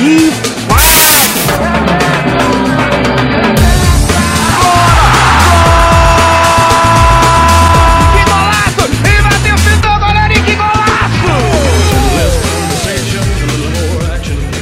[0.00, 0.30] E
[0.68, 1.02] vai!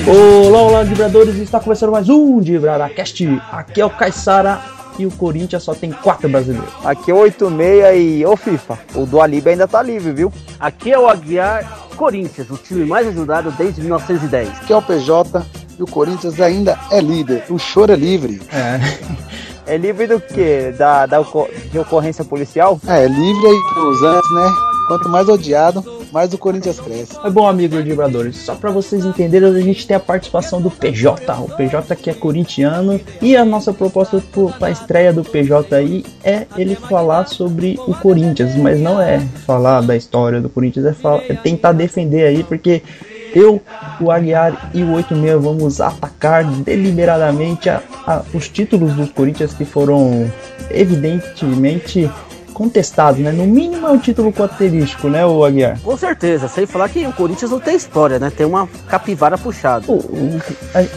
[0.07, 1.37] Olá, olá, vibradores!
[1.37, 3.25] Está começando mais um Dibraracast.
[3.53, 4.61] Aqui é o Caissara
[4.99, 6.69] e o Corinthians só tem quatro brasileiros.
[6.85, 10.33] Aqui é 86 e ô FIFA, o do Alibe ainda tá livre, viu?
[10.59, 14.61] Aqui é o Aguiar Corinthians, o time mais ajudado desde 1910.
[14.61, 15.45] que é o PJ
[15.79, 17.45] e o Corinthians ainda é líder.
[17.51, 18.41] O choro é livre.
[19.67, 20.75] É livre do quê?
[20.79, 21.19] Da, da
[21.71, 22.81] de ocorrência policial?
[22.89, 24.51] É, é livre aí pros antes, né?
[24.89, 27.17] Quanto mais odiado, mais o Corinthians cresce.
[27.25, 31.33] É bom, amigo vibradores, só para vocês entenderem, a gente tem a participação do PJ.
[31.41, 34.23] O PJ que é corintiano e a nossa proposta
[34.59, 39.21] para a estreia do PJ aí é ele falar sobre o Corinthians, mas não é
[39.47, 42.83] falar da história do Corinthians, é, falar- é tentar defender aí, porque
[43.35, 43.61] eu,
[44.01, 49.65] o Aguiar e o 86 vamos atacar deliberadamente a- a- os títulos dos Corinthians que
[49.65, 50.29] foram
[50.71, 52.11] evidentemente
[52.53, 53.33] contestados, né?
[53.33, 55.81] No mínimo é um título característico, né, o Aguiar?
[55.81, 58.31] Com certeza, sem falar que o Corinthians não tem história, né?
[58.31, 59.85] Tem uma capivara puxada.
[59.89, 60.41] O,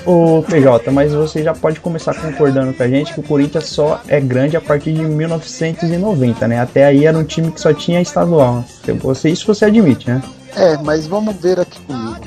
[0.06, 3.68] o, o PJ, mas você já pode começar concordando com a gente que o Corinthians
[3.68, 6.60] só é grande a partir de 1990, né?
[6.60, 8.64] Até aí era um time que só tinha estadual.
[9.02, 10.22] Você, isso você admite, né?
[10.56, 12.18] É, mas vamos ver aqui comigo.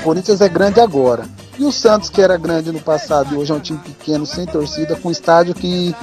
[0.00, 1.24] O Corinthians é grande agora.
[1.58, 4.46] E o Santos, que era grande no passado e hoje é um time pequeno, sem
[4.46, 5.94] torcida, com estádio que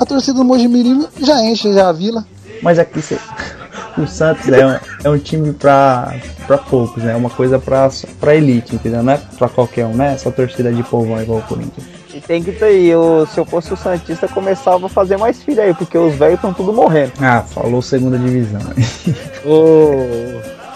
[0.00, 2.24] a torcida do Mojimirim já enche já a vila.
[2.62, 3.18] Mas aqui você,
[3.98, 6.14] o Santos é um, é um time pra,
[6.46, 7.12] pra poucos, né?
[7.12, 9.02] É uma coisa pra, pra elite, entendeu?
[9.02, 10.14] Não é pra qualquer um, né?
[10.14, 11.86] Essa torcida de povão igual o Corinthians.
[12.14, 15.42] E tem que ter aí, eu, se eu fosse o Santista, começava a fazer mais
[15.42, 17.12] filho aí, porque os velhos estão tudo morrendo.
[17.20, 18.60] Ah, falou segunda divisão.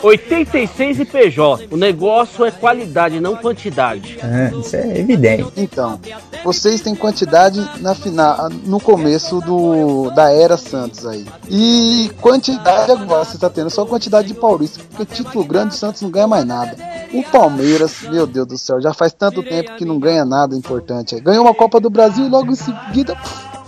[0.02, 1.68] 86 e PJ.
[1.70, 4.18] O negócio é qualidade, não quantidade.
[4.22, 5.52] É, isso é evidente.
[5.56, 5.98] Então,
[6.44, 11.26] vocês têm quantidade na final, no começo do, da era Santos aí.
[11.48, 16.02] E quantidade agora você está tendo só quantidade de paulista, porque título grande o Santos
[16.02, 16.76] não ganha mais nada.
[17.12, 21.18] O Palmeiras, meu Deus do céu, já faz tanto tempo que não ganha nada importante.
[21.20, 23.16] Ganhou uma Copa do Brasil e logo em seguida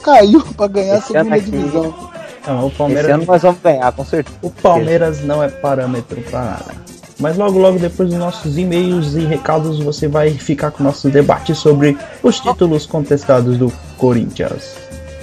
[0.03, 2.10] caiu para ganhar a segunda aqui- divisão.
[2.47, 4.37] Não, o Esse Palmeiras, ano nós vamos ganhar, com certeza.
[4.43, 6.81] o Palmeiras não é parâmetro pra nada.
[7.19, 11.11] Mas logo, logo depois dos nossos e-mails e recados, você vai ficar com o nosso
[11.11, 14.75] debate sobre os títulos contestados do Corinthians.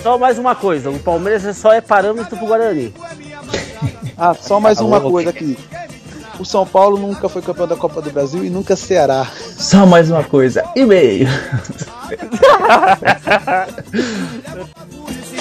[0.04, 2.94] Só mais uma coisa, o Palmeiras só é parâmetro pro Guarani.
[4.20, 5.56] Ah, só mais uma coisa aqui.
[6.40, 9.28] O São Paulo nunca foi campeão da Copa do Brasil e nunca Ceará.
[9.56, 11.28] Só mais uma coisa, e-mail.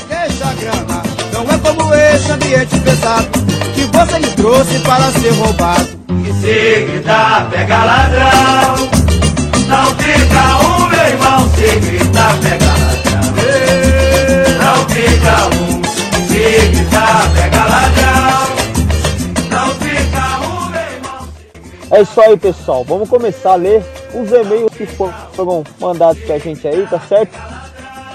[0.08, 1.02] Deixa grama,
[1.44, 3.26] não é como esse ambiente pesado
[3.74, 5.88] que você me trouxe para ser roubado.
[6.24, 8.88] E se gritar, pega ladrão.
[9.68, 11.48] Não fica um, meu irmão.
[11.50, 13.26] Se gritar, pega ladrão.
[14.58, 15.82] Não fica um.
[16.26, 18.46] Se gritar, pega ladrão.
[19.50, 21.28] Não fica um, meu irmão.
[21.90, 22.84] É isso aí, pessoal.
[22.84, 27.36] Vamos começar a ler os e-mails que for- foram mandados pra gente aí, tá certo?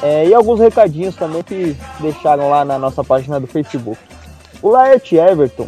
[0.01, 4.00] É, e alguns recadinhos também que deixaram lá na nossa página do Facebook.
[4.62, 5.67] O Laert Everton,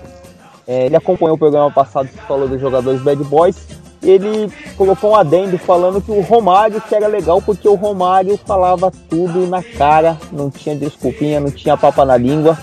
[0.67, 3.83] é, ele acompanhou o programa passado que falou dos jogadores Bad Boys.
[4.01, 8.37] E ele colocou um adendo falando que o Romário que era legal porque o Romário
[8.45, 12.57] falava tudo na cara, não tinha desculpinha, não tinha papa na língua.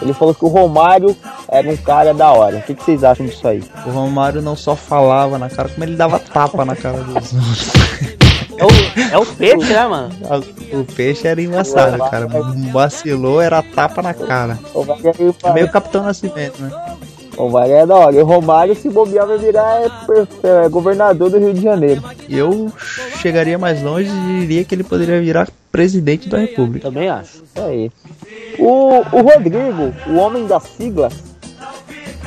[0.00, 1.16] Ele falou que o Romário
[1.48, 2.58] era um cara da hora.
[2.58, 3.62] O que, que vocês acham disso aí?
[3.86, 8.14] O Romário não só falava na cara, como ele dava tapa na cara dos outros.
[8.56, 10.10] É o, é o peixe, né, mano?
[10.72, 12.26] O peixe era embaçado, cara.
[12.72, 14.58] Vacilou, era tapa na cara.
[15.44, 16.70] É meio Capitão Nascimento, né?
[17.36, 18.16] o Romário é da hora.
[18.16, 19.88] E o Romário, se bobear, vai virar é,
[20.42, 22.02] é, governador do Rio de Janeiro.
[22.28, 22.72] Eu
[23.20, 26.88] chegaria mais longe e diria que ele poderia virar presidente da república.
[26.88, 27.42] Também acho.
[27.44, 27.90] Isso aí.
[28.58, 31.12] O, o Rodrigo, o homem das siglas,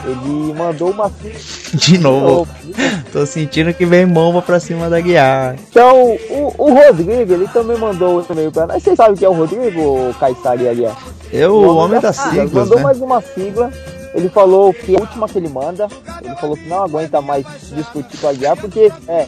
[0.09, 1.39] ele mandou uma sigla.
[1.73, 2.47] De novo,
[3.11, 5.55] tô sentindo que vem bomba pra cima da Guiar.
[5.69, 8.81] Então, o, o Rodrigo, ele também mandou um e-mail pra nós.
[8.83, 10.85] Vocês sabem quem é o Rodrigo, Caissari ali?
[10.85, 10.91] ó?
[11.31, 12.83] Eu, o homem das siglas, Mandou né?
[12.83, 13.71] mais uma sigla.
[14.13, 15.87] Ele falou que é a última que ele manda.
[16.23, 17.45] Ele falou que não aguenta mais
[17.75, 19.27] discutir com a Guiar, porque é,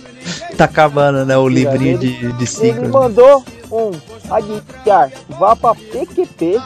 [0.58, 1.38] Tá acabando, né?
[1.38, 2.90] O livrinho de, de Ele siglas.
[2.90, 3.92] mandou um
[4.30, 6.58] Aguiar, vá pra PQP.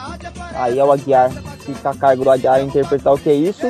[0.54, 1.30] Aí é o Aguiar,
[1.60, 3.66] fica a cargo do Aguiar interpretar o que é isso.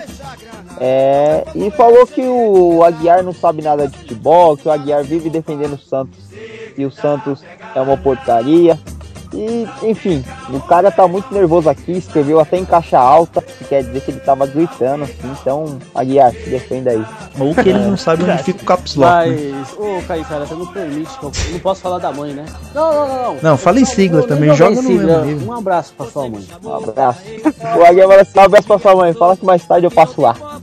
[0.81, 5.31] É, e falou que o Aguiar não sabe nada de futebol, que o Aguiar vive
[5.31, 6.19] defendendo o Santos
[6.77, 7.43] e o Santos
[7.75, 8.79] é uma porcaria.
[9.35, 13.83] E, enfim, o cara tá muito nervoso aqui, escreveu até em caixa alta, que quer
[13.83, 17.05] dizer que ele tava gritando, assim, então, Aguiar, se defenda aí.
[17.39, 19.29] Ou que ele não sabe onde fica o caps lock.
[19.29, 19.53] né?
[19.53, 22.45] Mas, ô Caissara, você não permite, eu não posso falar da mãe, né?
[22.73, 23.35] Não, não, não.
[23.35, 25.25] Não, Não, fala em sigla Eu também, não joga no em sigla.
[25.47, 26.47] Um abraço pra sua mãe.
[26.63, 27.21] Um abraço.
[27.77, 30.21] O Aguiar fala assim, um abraço pra sua mãe, fala que mais tarde eu passo
[30.21, 30.37] lá.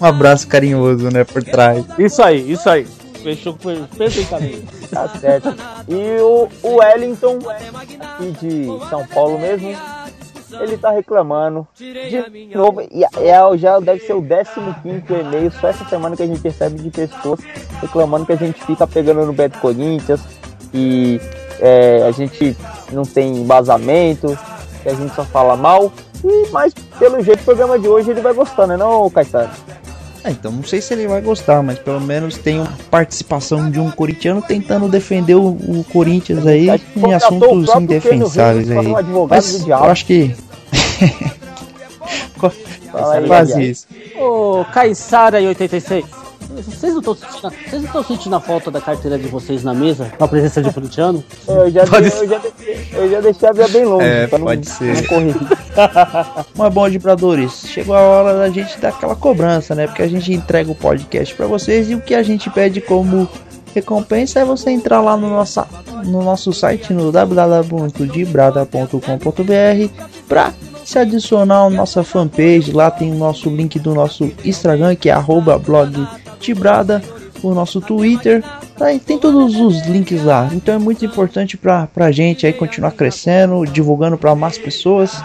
[0.00, 1.84] Um abraço carinhoso, né, por trás.
[1.98, 2.86] Isso aí, isso aí.
[3.22, 3.54] Fechou
[3.96, 4.66] perfeitamente.
[4.90, 5.54] Tá certo.
[5.88, 9.72] E o, o Wellington, aqui de São Paulo mesmo,
[10.58, 12.80] ele tá reclamando de novo.
[12.82, 14.50] E é, já deve ser o 15
[15.20, 17.38] e-mail só essa semana que a gente recebe de pessoas
[17.80, 20.20] reclamando que a gente fica pegando no Beto Corinthians
[20.74, 21.20] e
[21.60, 22.56] é, a gente
[22.92, 24.36] não tem embasamento,
[24.82, 25.92] que a gente só fala mal.
[26.24, 29.50] E, mas pelo jeito o programa de hoje ele vai gostar, né, não, Caetano?
[30.22, 33.80] É, então não sei se ele vai gostar, mas pelo menos tem uma participação de
[33.80, 38.88] um corintiano tentando defender o, o Corinthians aí em assuntos indefensáveis aí.
[39.28, 40.34] Mas eu acho que
[42.90, 43.86] Fala aí, quase isso.
[44.16, 46.04] Ô, Caissara e 86.
[46.54, 50.12] Vocês não estão sentindo, vocês não sentindo a falta da carteira de vocês na mesa?
[50.18, 51.22] Com a presença de corintiano?
[51.46, 54.38] Eu já, Pode eu, já deixei, eu já deixei a via bem longe, É, pra
[54.38, 54.96] não, pode ser.
[54.96, 55.34] não correr.
[56.56, 59.86] Mas bom, vibradores, chegou a hora da gente dar aquela cobrança, né?
[59.86, 63.28] Porque a gente entrega o podcast pra vocês e o que a gente pede como
[63.74, 65.66] recompensa é você entrar lá no, nossa,
[66.04, 69.92] no nosso site no www.dibrada.com.br
[70.28, 70.52] pra
[70.90, 72.72] se adicionar à nossa fanpage.
[72.72, 76.06] Lá tem o nosso link do nosso Instagram, que é arroba blog
[76.40, 77.00] Tibrada,
[77.42, 78.42] o nosso Twitter.
[78.76, 80.48] Tá, tem todos os links lá.
[80.52, 85.22] Então é muito importante pra, pra gente aí continuar crescendo, divulgando pra mais pessoas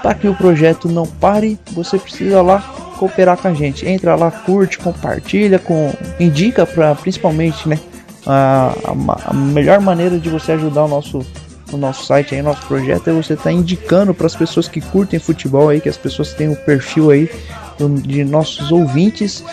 [0.00, 2.60] para que o projeto não pare, você precisa lá
[2.98, 3.86] cooperar com a gente.
[3.86, 7.78] Entra lá, curte, compartilha, com indica para principalmente, né,
[8.26, 11.24] a, a a melhor maneira de você ajudar o nosso
[11.72, 15.18] o nosso site aí, nosso projeto é você estar indicando para as pessoas que curtem
[15.18, 17.28] futebol aí, que as pessoas têm o perfil aí
[17.78, 19.44] do- de nossos ouvintes,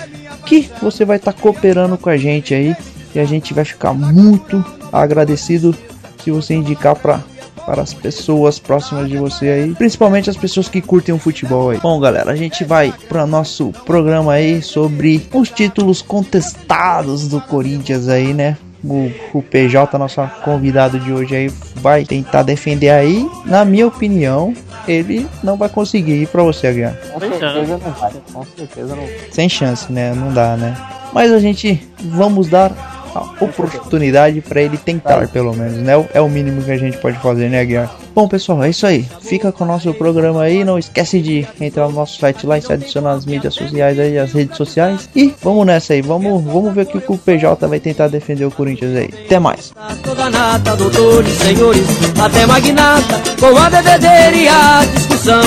[0.45, 2.75] que você vai estar cooperando com a gente aí
[3.15, 5.75] e a gente vai ficar muito agradecido
[6.23, 7.19] se você indicar para
[7.63, 11.77] para as pessoas próximas de você aí, principalmente as pessoas que curtem o futebol aí.
[11.77, 18.07] Bom, galera, a gente vai para nosso programa aí sobre os títulos contestados do Corinthians
[18.07, 18.57] aí, né?
[18.83, 23.27] O, o PJ, nosso convidado de hoje aí, vai tentar defender aí.
[23.45, 24.53] Na minha opinião,
[24.87, 26.95] ele não vai conseguir ir para você, Aguiar.
[27.11, 28.11] Com certeza não vai.
[28.31, 29.07] Com certeza não.
[29.31, 30.13] Sem chance, né?
[30.13, 30.77] Não dá, né?
[31.13, 32.90] Mas a gente vamos dar
[33.39, 35.93] oportunidade para ele tentar, pelo menos, né?
[36.13, 37.91] É o mínimo que a gente pode fazer, né, Guiar?
[38.13, 39.07] Bom, pessoal, é isso aí.
[39.21, 40.63] Fica com o nosso programa aí.
[40.63, 44.17] Não esquece de entrar no nosso site lá e se adicionar nas mídias sociais aí,
[44.17, 45.09] as redes sociais.
[45.15, 46.01] E vamos nessa aí.
[46.01, 49.09] Vamos, vamos ver o que o PJ vai tentar defender o Corinthians aí.
[49.25, 49.73] Até mais.
[50.03, 51.87] Toda nata, doutores, senhores,
[52.19, 55.41] até magnata, com a bebedeira e a discussão.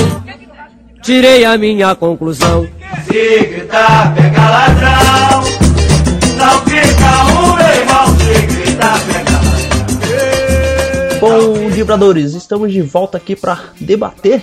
[1.03, 2.67] Tirei a minha conclusão.
[3.07, 5.34] Se gritar, pega ladrão.
[11.25, 14.43] Bom, vibradores, estamos de volta aqui para debater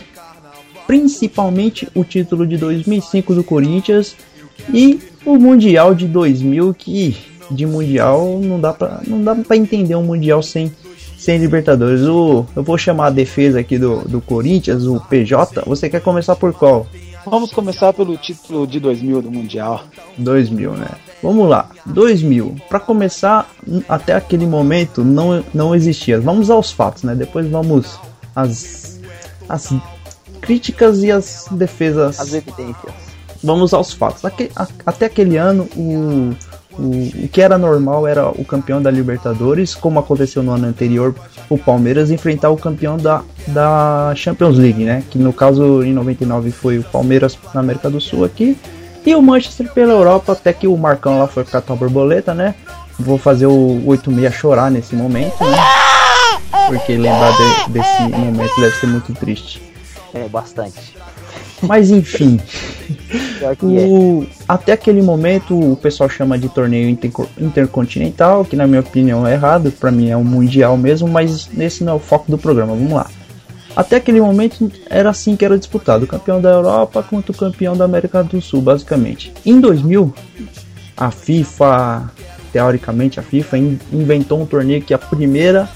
[0.87, 4.15] principalmente o título de 2005 do Corinthians
[4.73, 7.15] e o Mundial de 2000 que
[7.51, 10.71] de Mundial não dá para não dá para entender um Mundial sem
[11.19, 12.01] sem Libertadores.
[12.01, 15.61] O, eu vou chamar a defesa aqui do, do Corinthians, o PJ.
[15.67, 16.87] Você quer começar por qual?
[17.27, 19.83] Vamos começar pelo título de 2000 do Mundial.
[20.17, 20.88] 2000, né?
[21.21, 22.55] Vamos lá, 2000.
[22.67, 23.47] Para começar,
[23.87, 26.19] até aquele momento não, não existia.
[26.19, 27.13] Vamos aos fatos, né?
[27.13, 27.99] Depois vamos
[28.35, 28.99] às,
[29.47, 29.71] às
[30.41, 32.19] críticas e as defesas.
[32.19, 32.93] As evidências.
[33.43, 34.25] Vamos aos fatos.
[34.25, 36.31] Aque- a- até aquele ano, o,
[36.73, 41.13] o, o que era normal era o campeão da Libertadores, como aconteceu no ano anterior,
[41.49, 45.03] o Palmeiras enfrentar o campeão da, da Champions League, né?
[45.09, 48.57] Que no caso em 99 foi o Palmeiras na América do Sul aqui.
[49.05, 52.53] E o Manchester pela Europa, até que o Marcão lá foi catar uma borboleta, né?
[53.00, 55.58] Vou fazer o 86 chorar nesse momento, né?
[56.67, 59.62] Porque lembrar de- desse momento deve ser muito triste.
[60.13, 60.96] É, bastante.
[61.63, 62.39] Mas enfim,
[63.60, 63.86] que é.
[63.88, 69.25] o, até aquele momento o pessoal chama de torneio interco- intercontinental, que na minha opinião
[69.27, 72.38] é errado, pra mim é um mundial mesmo, mas esse não é o foco do
[72.38, 73.08] programa, vamos lá.
[73.75, 77.75] Até aquele momento era assim que era disputado, o campeão da Europa contra o campeão
[77.75, 79.33] da América do Sul, basicamente.
[79.45, 80.13] Em 2000,
[80.97, 82.11] a FIFA,
[82.51, 85.69] teoricamente a FIFA in- inventou um torneio que a primeira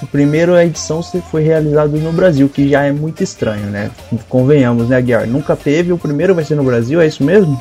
[0.00, 3.88] a primeira edição foi realizada no Brasil, que já é muito estranho, né?
[4.28, 5.28] Convenhamos, né, Guiar?
[5.28, 7.60] Nunca teve, o primeiro vai ser no Brasil, é isso mesmo?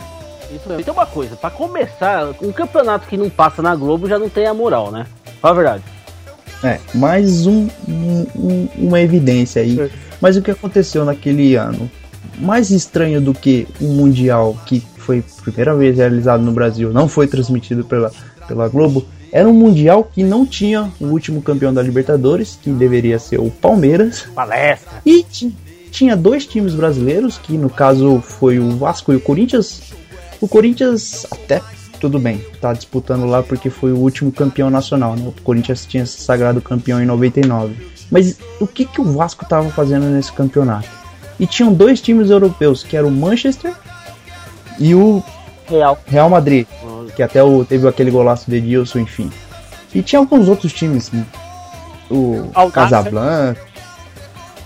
[0.51, 0.83] Isso mesmo.
[0.83, 4.47] Tem uma coisa, pra começar, um campeonato que não passa na Globo já não tem
[4.47, 5.05] a moral, né?
[5.39, 5.83] Fala a verdade.
[6.63, 9.89] É, mais um, um- um- uma evidência aí.
[10.19, 11.89] Mas o que aconteceu naquele ano?
[12.39, 17.07] Mais estranho do que um Mundial que foi a primeira vez realizado no Brasil, não
[17.07, 18.11] foi transmitido pela,
[18.47, 23.17] pela Globo, era um Mundial que não tinha o último campeão da Libertadores, que deveria
[23.17, 25.01] ser o Palmeiras, Palestra.
[25.05, 25.55] e ti-
[25.89, 29.81] tinha dois times brasileiros, que no caso foi o Vasco e o Corinthians.
[30.39, 31.61] O Corinthians até
[32.01, 35.23] tudo bem, tá disputando lá porque foi o último campeão nacional, né?
[35.27, 37.75] O Corinthians tinha se sagrado campeão em 99.
[38.09, 40.89] Mas o que que o Vasco tava fazendo nesse campeonato?
[41.39, 43.73] E tinham dois times europeus, que era o Manchester
[44.79, 45.23] e o
[45.67, 45.97] Real.
[46.05, 46.67] Real Madrid,
[47.15, 49.31] que até o, teve aquele golaço de Edilson, enfim.
[49.93, 51.11] E tinha alguns outros times,
[52.09, 52.71] o Al.
[52.71, 53.61] Casablanca,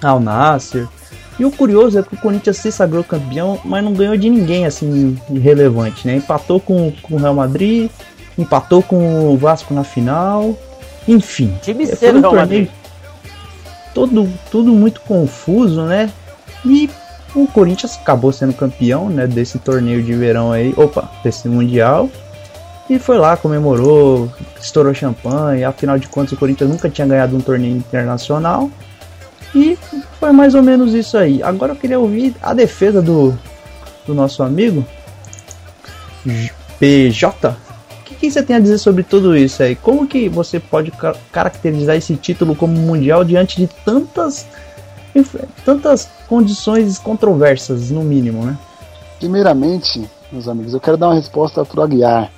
[0.01, 0.88] Al Nasser.
[1.38, 4.65] E o curioso é que o Corinthians se sagrou campeão, mas não ganhou de ninguém
[4.65, 6.15] assim relevante, né?
[6.15, 7.89] Empatou com, com o Real Madrid,
[8.38, 10.58] empatou com o Vasco na final,
[11.08, 11.54] enfim.
[11.62, 12.70] Time É, cedo, Real torneio
[13.96, 16.12] todo, tudo muito confuso, né?
[16.63, 16.89] E
[17.34, 22.10] o Corinthians acabou sendo campeão, né, desse torneio de verão aí, opa, desse mundial.
[22.88, 27.42] E foi lá, comemorou, estourou champanhe, afinal de contas o Corinthians nunca tinha ganhado um
[27.42, 28.70] torneio internacional.
[29.56, 29.78] E
[30.20, 31.42] foi mais ou menos isso aí.
[31.42, 33.38] Agora eu queria ouvir a defesa do,
[34.06, 34.86] do nosso amigo
[36.80, 37.50] PJ.
[37.50, 39.76] O que, que você tem a dizer sobre tudo isso aí?
[39.76, 44.46] Como que você pode ca- caracterizar esse título como mundial diante de tantas
[45.64, 48.58] tantas condições controversas, no mínimo, né?
[49.18, 52.30] Primeiramente, meus amigos, eu quero dar uma resposta pro Aguiar.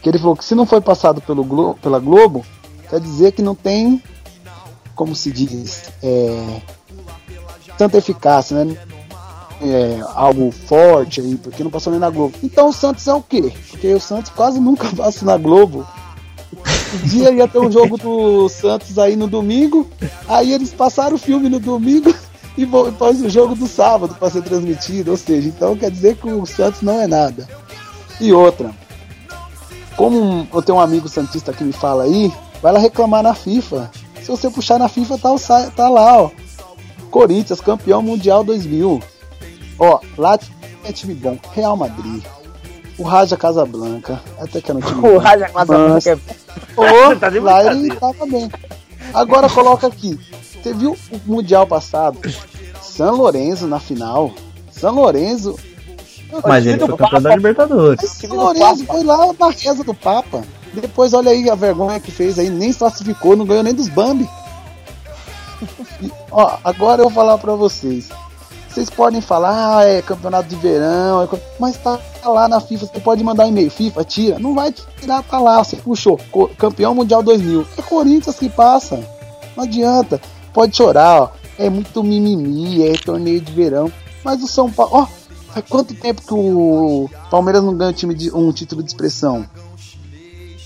[0.00, 2.44] Que ele falou que se não foi passado pelo Glo pela Globo,
[2.88, 4.02] quer dizer que não tem,
[4.94, 6.60] como se diz, é,
[7.76, 8.76] tanta eficácia, né?
[9.62, 12.34] É, algo forte aí, porque não passou nem na Globo.
[12.42, 13.52] Então o Santos é o quê?
[13.70, 15.86] Porque o Santos quase nunca passa na Globo.
[16.94, 19.88] Um dia ia ter um jogo do Santos aí no domingo,
[20.28, 22.14] aí eles passaram o filme no domingo
[22.56, 25.10] e depois o jogo do sábado para ser transmitido.
[25.10, 27.48] Ou seja, então quer dizer que o Santos não é nada.
[28.20, 28.70] E outra,
[29.96, 32.32] como eu tenho um amigo santista que me fala aí,
[32.62, 33.90] vai lá reclamar na FIFA.
[34.24, 35.38] Se você puxar na FIFA, tá, o
[35.76, 36.30] tá lá, ó.
[37.10, 38.98] Corinthians, campeão mundial 2000.
[39.78, 40.38] Ó, lá
[40.82, 41.38] é time bom.
[41.52, 42.24] Real Madrid.
[42.96, 44.18] O Raja Casablanca.
[44.38, 45.00] Até que era um time.
[45.06, 48.50] O Raja Casablanca é Ô, Tá lá ele tava bem.
[49.12, 50.18] Agora coloca aqui.
[50.62, 52.18] Você viu o Mundial passado?
[52.80, 54.32] San Lorenzo na final.
[54.70, 55.54] San Lorenzo.
[56.42, 58.10] Mas ele foi campeão da Libertadores.
[58.10, 60.42] San Lorenzo foi lá na reza do Papa.
[60.80, 64.28] Depois olha aí a vergonha que fez aí, nem classificou, não ganhou nem dos Bambi.
[66.02, 68.08] E, ó, agora eu vou falar pra vocês.
[68.68, 71.28] Vocês podem falar, ah, é campeonato de verão, é
[71.60, 75.38] mas tá lá na FIFA, você pode mandar e-mail, FIFA, tira, não vai tirar, tá
[75.38, 76.18] lá, você puxou,
[76.58, 79.00] campeão mundial 2000, é Corinthians que passa,
[79.56, 80.20] não adianta,
[80.52, 83.92] pode chorar, ó, é muito mimimi, é torneio de verão,
[84.24, 85.06] mas o São Paulo, ó,
[85.52, 89.46] faz quanto tempo que o Palmeiras não ganha um, time de, um título de expressão?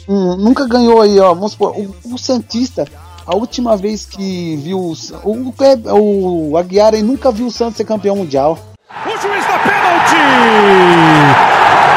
[0.08, 2.86] Hum, nunca ganhou aí, ó, vamos supor, o, o Santista,
[3.26, 7.84] a última vez que viu o, o, o Aguiar aí nunca viu o Santos ser
[7.84, 8.58] campeão mundial.
[9.04, 10.16] O juiz da pênalti!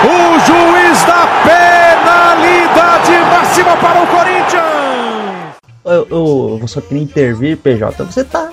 [0.03, 4.61] O juiz da penalidade máxima para o Corinthians!
[5.85, 8.03] Eu, eu, eu só queria intervir, PJ.
[8.03, 8.49] Você tá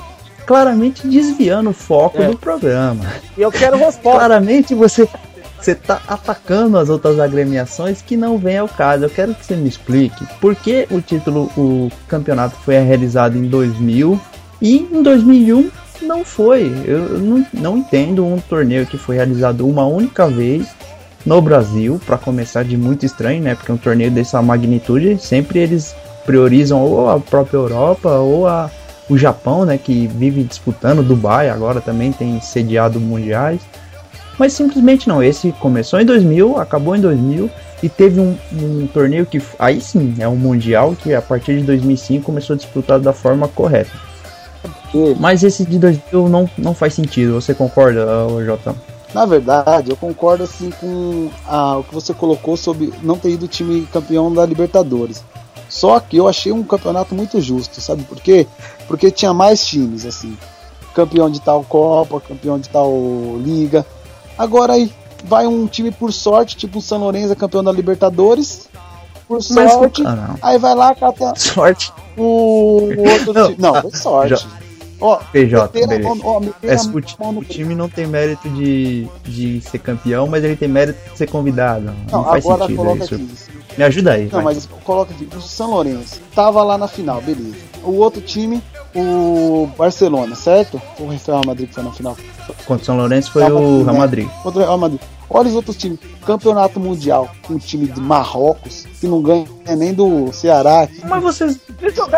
[0.46, 2.28] claramente desviando o foco É.
[2.28, 3.04] do programa.
[3.36, 4.18] E eu quero resposta.
[4.18, 5.08] Claramente você,
[5.60, 9.04] você tá atacando as outras agremiações que não vem ao caso.
[9.04, 13.48] Eu quero que você me explique por que o título, o campeonato foi realizado em
[13.48, 14.20] 2000
[14.60, 15.70] e em 2001
[16.02, 16.72] não foi.
[16.86, 20.66] Eu não, não entendo um torneio que foi realizado uma única vez
[21.26, 23.54] no Brasil, para começar de muito estranho, né?
[23.54, 28.70] Porque um torneio dessa magnitude sempre eles priorizam ou a própria Europa ou a,
[29.08, 29.76] o Japão, né?
[29.76, 33.60] Que vive disputando, Dubai agora também tem sediado mundiais.
[34.38, 37.50] Mas simplesmente não, esse começou em 2000, acabou em 2000
[37.82, 41.64] e teve um, um torneio que aí sim é um mundial que a partir de
[41.64, 43.90] 2005 começou a disputar da forma correta.
[45.18, 48.06] Mas esse de 2000 não, não faz sentido, você concorda,
[48.44, 48.74] Jota?
[49.14, 53.48] Na verdade, eu concordo assim com a- o que você colocou sobre não ter ido
[53.48, 55.24] time campeão da Libertadores.
[55.68, 58.46] Só que eu achei um campeonato muito justo, sabe por quê?
[58.86, 60.36] Porque tinha mais times, assim.
[60.94, 62.92] Campeão de tal Copa, campeão de tal
[63.42, 63.84] Liga.
[64.38, 64.92] Agora aí
[65.24, 68.68] vai um time por sorte, tipo o São Lourenço é campeão da Libertadores.
[69.26, 70.02] Por Mas- sorte.
[70.06, 70.34] Ah, não.
[70.40, 71.92] Aí vai lá, cata Sorte.
[72.16, 73.46] o outro Não.
[73.48, 73.56] time.
[73.58, 74.46] Não, foi sorte.
[75.00, 76.08] Ó, PJ, meteram a beleza.
[76.08, 80.42] mão- ó, meteram É, o, o time não tem mérito de, de ser campeão, mas
[80.42, 81.84] ele tem mérito de ser convidado.
[82.10, 83.14] Não, Não, faz agora sentido coloca isso.
[83.14, 83.28] aqui.
[83.78, 84.24] Me ajuda aí.
[84.24, 84.42] Não, vai.
[84.54, 87.54] mas coloca aqui, o São Lourenço tava lá na final, beleza.
[87.84, 88.60] o outro time,
[89.00, 90.80] o Barcelona, certo?
[90.98, 92.16] O Real Madrid que foi na final?
[92.66, 93.98] Contra o São Lourenço foi Real o Madrid, Real né?
[93.98, 94.28] Madrid.
[94.42, 95.00] Contra o Real Madrid.
[95.30, 95.98] Olha os outros times.
[96.24, 100.88] Campeonato Mundial, um time de Marrocos, que não ganha nem do Ceará.
[101.04, 101.60] Mas vocês,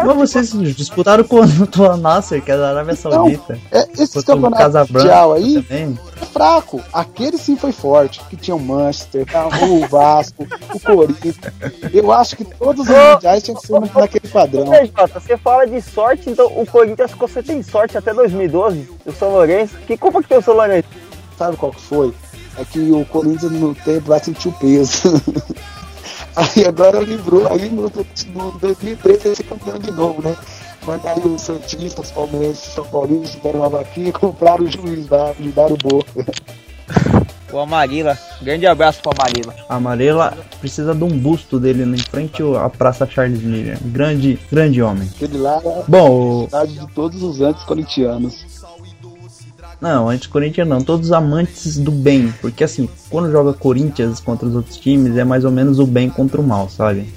[0.04, 3.58] mas vocês disputaram contra o Nasser, que é da Arábia Saudita.
[3.70, 5.98] É, esse Contra o campeonato Casablanca mundial aí também.
[6.20, 6.80] é fraco.
[6.92, 9.26] Aquele sim foi forte, que tinha o Manchester,
[9.62, 11.36] o Vasco, o Corinthians.
[11.92, 14.70] Eu acho que todos os mundiais tinham que ser naquele padrão.
[14.70, 19.12] PJ, você fala de sorte, então o Corinthians ficou você tem sorte até 2012, o
[19.12, 19.76] São Lourenço.
[19.86, 20.88] Que culpa que tem o São Lourenço?
[21.38, 22.12] Sabe qual que foi?
[22.58, 25.20] É que o Corinthians no tempo lá sentiu peso.
[26.36, 30.36] aí agora livrou, aí no, no 2013 vai ser campeão de novo, né?
[30.86, 34.70] Mas aí os Santistas, os Palmeirenses, os São Paulinos deram uma vaquinha e compraram o
[34.70, 36.24] juiz lá, ajudaram o Boca.
[37.52, 38.16] O Amarila.
[38.40, 39.54] Grande abraço pro Amarila.
[39.68, 43.76] A Amarela precisa de um busto dele em frente à Praça Charles Miller.
[43.82, 45.10] Grande, grande homem.
[45.16, 48.59] Aquele lá é a Bom, o- cidade de todos os antes-corintianos.
[49.80, 52.32] Não, antes Corinthians não, todos os amantes do bem.
[52.40, 56.08] Porque assim, quando joga Corinthians contra os outros times, é mais ou menos o bem
[56.10, 57.12] contra o mal, sabe?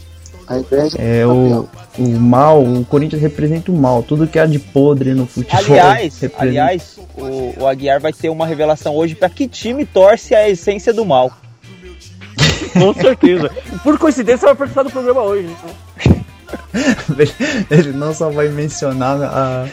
[0.48, 1.68] A inveja É o,
[1.98, 4.04] o mal, o Corinthians representa o mal.
[4.04, 5.58] Tudo que há de podre no futebol.
[5.60, 10.36] Aliás, representa- aliás, o, o Aguiar vai ter uma revelação hoje pra que time torce
[10.36, 11.32] a essência do mal.
[12.74, 13.50] Com certeza.
[13.84, 15.48] Por coincidência, vai participar do programa hoje.
[15.48, 15.56] né?
[17.72, 19.68] Ele não só vai mencionar a-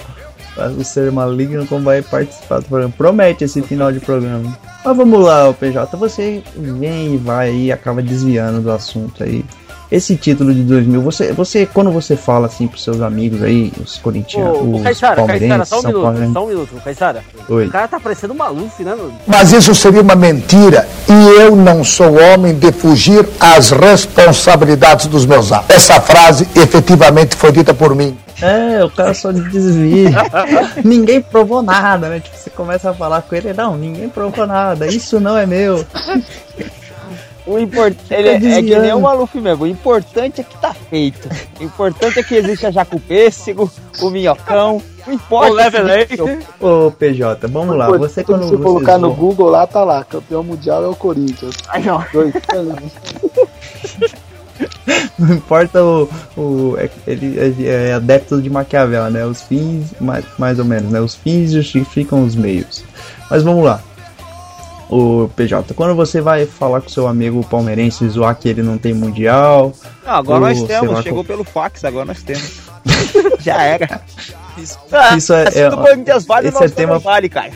[0.78, 2.94] o ser maligno, como vai participar do programa.
[2.96, 4.56] Promete esse final de programa.
[4.84, 5.96] Mas vamos lá, PJ.
[5.96, 9.44] Você vem e vai e acaba desviando do assunto aí.
[9.90, 13.98] Esse título de 2000, você, você quando você fala assim pros seus amigos aí, os
[13.98, 17.24] corintianos, Ô, ô os Caissara, palmeirenses, só um São minuto, Paulo, só um minuto, Caissara.
[17.48, 17.66] Oi.
[17.66, 19.12] O cara tá parecendo um Maluf, né, mano?
[19.26, 25.26] Mas isso seria uma mentira e eu não sou homem de fugir às responsabilidades dos
[25.26, 25.74] meus atos.
[25.74, 28.16] Essa frase efetivamente foi dita por mim.
[28.40, 30.10] É, o cara só desvia.
[30.84, 32.20] ninguém provou nada, né?
[32.20, 35.84] Tipo, você começa a falar com ele, não, ninguém provou nada, isso não é meu.
[37.46, 39.64] O importante ele é, é que nem o Maluf mesmo.
[39.64, 41.28] O importante é que tá feito.
[41.58, 44.82] O importante é que existe a Jacupêssego, o Minhocão.
[45.06, 45.50] Não importa.
[45.50, 45.86] O Level.
[46.60, 50.04] Ô PJ, vamos lá, você quando Se você colocar no Google lá, tá lá.
[50.04, 51.54] Campeão mundial é o Corinthians.
[51.68, 52.02] Ai, ó.
[52.12, 52.34] Dois.
[55.18, 56.08] Não importa o.
[56.36, 59.24] o é, ele é, é adepto de Maquiavel, né?
[59.24, 61.00] Os fins, mais, mais ou menos, né?
[61.00, 62.84] Os fins justificam os meios.
[63.30, 63.80] Mas vamos lá.
[64.90, 68.76] O PJ, quando você vai falar com seu amigo palmeirense e zoar que ele não
[68.76, 69.72] tem mundial.
[70.04, 70.94] Não, agora ou, nós temos.
[70.94, 72.58] lá, Chegou pelo fax, agora nós temos.
[73.38, 74.00] Já era.
[74.90, 77.52] Ah, Isso é- se é- Corinthians vale, esse é tema- também vale, cara.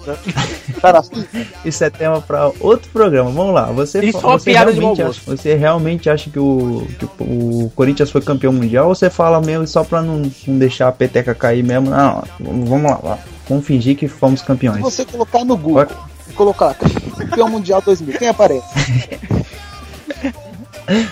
[1.64, 3.30] Isso é tema para outro programa.
[3.30, 3.66] Vamos lá.
[3.72, 8.10] Você, Isso é você realmente acha, você realmente acha que o, que o, o Corinthians
[8.10, 11.62] foi campeão mundial ou você fala mesmo só pra não, não deixar a peteca cair
[11.62, 11.90] mesmo?
[11.90, 13.18] Não, vamos lá, lá.
[13.48, 14.80] Vamos fingir que fomos se campeões.
[14.80, 15.86] você colocar no Google
[16.32, 16.74] colocar lá,
[17.18, 18.66] campeão mundial 2000, quem aparece?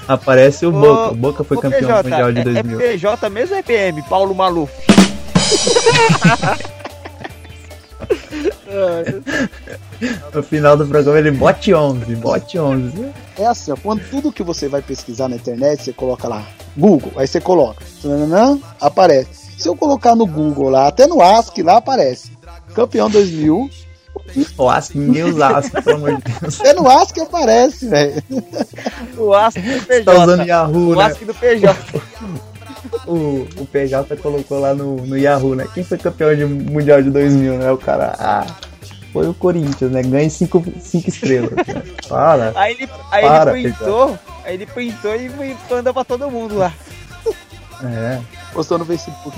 [0.09, 1.12] Aparece o Boca.
[1.12, 2.81] O Boca foi Ô, campeão PJ, mundial de é- 2000.
[2.81, 4.02] É PJ mesmo é PM?
[4.02, 4.72] Paulo Maluf.
[10.33, 13.07] No final do programa ele bote 11, bote 11.
[13.38, 16.44] É assim, ó, quando tudo que você vai pesquisar na internet, você coloca lá,
[16.76, 19.48] Google, aí você coloca, tananã, aparece.
[19.59, 22.31] Se eu colocar no Google lá, até no ASCII lá aparece.
[22.74, 23.68] Campeão 2000,
[24.57, 26.61] O Asco, ninguém usa Asco, pelo amor de Deus.
[26.61, 28.22] até no ASCII aparece, velho.
[29.16, 30.04] O Asco do PJ.
[30.04, 31.04] Tá usando Yahoo, o né?
[31.04, 31.76] Asco do PJ.
[33.07, 35.66] O, o PJ colocou lá no, no Yahoo, né?
[35.74, 37.70] Quem foi campeão de mundial de 2000, né?
[37.70, 38.46] O cara, ah,
[39.12, 40.02] foi o Corinthians, né?
[40.02, 40.62] Ganha 5
[41.07, 41.50] estrelas.
[41.50, 41.83] Né?
[42.09, 42.52] Para.
[42.54, 46.57] Aí ele, aí Para, ele printou, aí ele printou e foi- mandou pra todo mundo
[46.57, 46.72] lá.
[47.85, 48.18] É.
[48.52, 49.37] Postou no Facebook.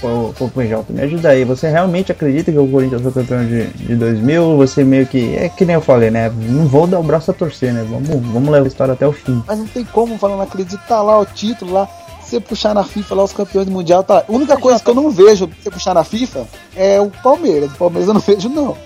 [0.00, 1.44] Co- Ô, ô, PJ, me ajuda aí.
[1.44, 4.56] Você realmente acredita que o Corinthians foi campeão de, de 2000?
[4.56, 5.36] Você meio que.
[5.36, 6.30] É que nem eu falei, né?
[6.48, 7.84] Não vou dar o braço a torcer, né?
[7.88, 9.42] Vamos, vamos levar a história até o fim.
[9.46, 11.88] Mas não tem como falando acreditar lá o título lá.
[12.22, 14.24] Você puxar na FIFA lá os campeões do mundial, tá.
[14.28, 17.72] A única coisa que eu não vejo você puxar na FIFA é o Palmeiras.
[17.72, 18.76] O Palmeiras eu não vejo, não.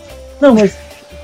[0.40, 0.74] Não, mas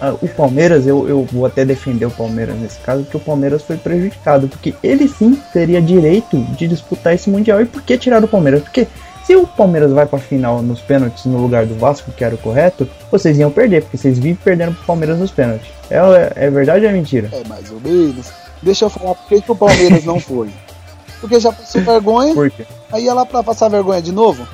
[0.03, 3.63] ah, o Palmeiras, eu, eu vou até defender o Palmeiras nesse caso, porque o Palmeiras
[3.63, 4.49] foi prejudicado.
[4.49, 7.61] Porque ele sim teria direito de disputar esse Mundial.
[7.61, 8.63] E por que tirar o Palmeiras?
[8.63, 8.87] Porque
[9.31, 12.39] se o Palmeiras vai pra final nos pênaltis no lugar do Vasco, que era o
[12.39, 15.69] correto, vocês iam perder, porque vocês vivem perdendo pro Palmeiras nos pênaltis.
[15.89, 15.99] É,
[16.47, 17.29] é, verdade ou é mentira?
[17.33, 18.27] É mais ou menos.
[18.61, 20.49] Deixa eu falar por que, que o Palmeiras não foi.
[21.21, 22.67] Porque já passou vergonha, Por quê?
[22.91, 24.45] aí ia lá pra passar vergonha de novo.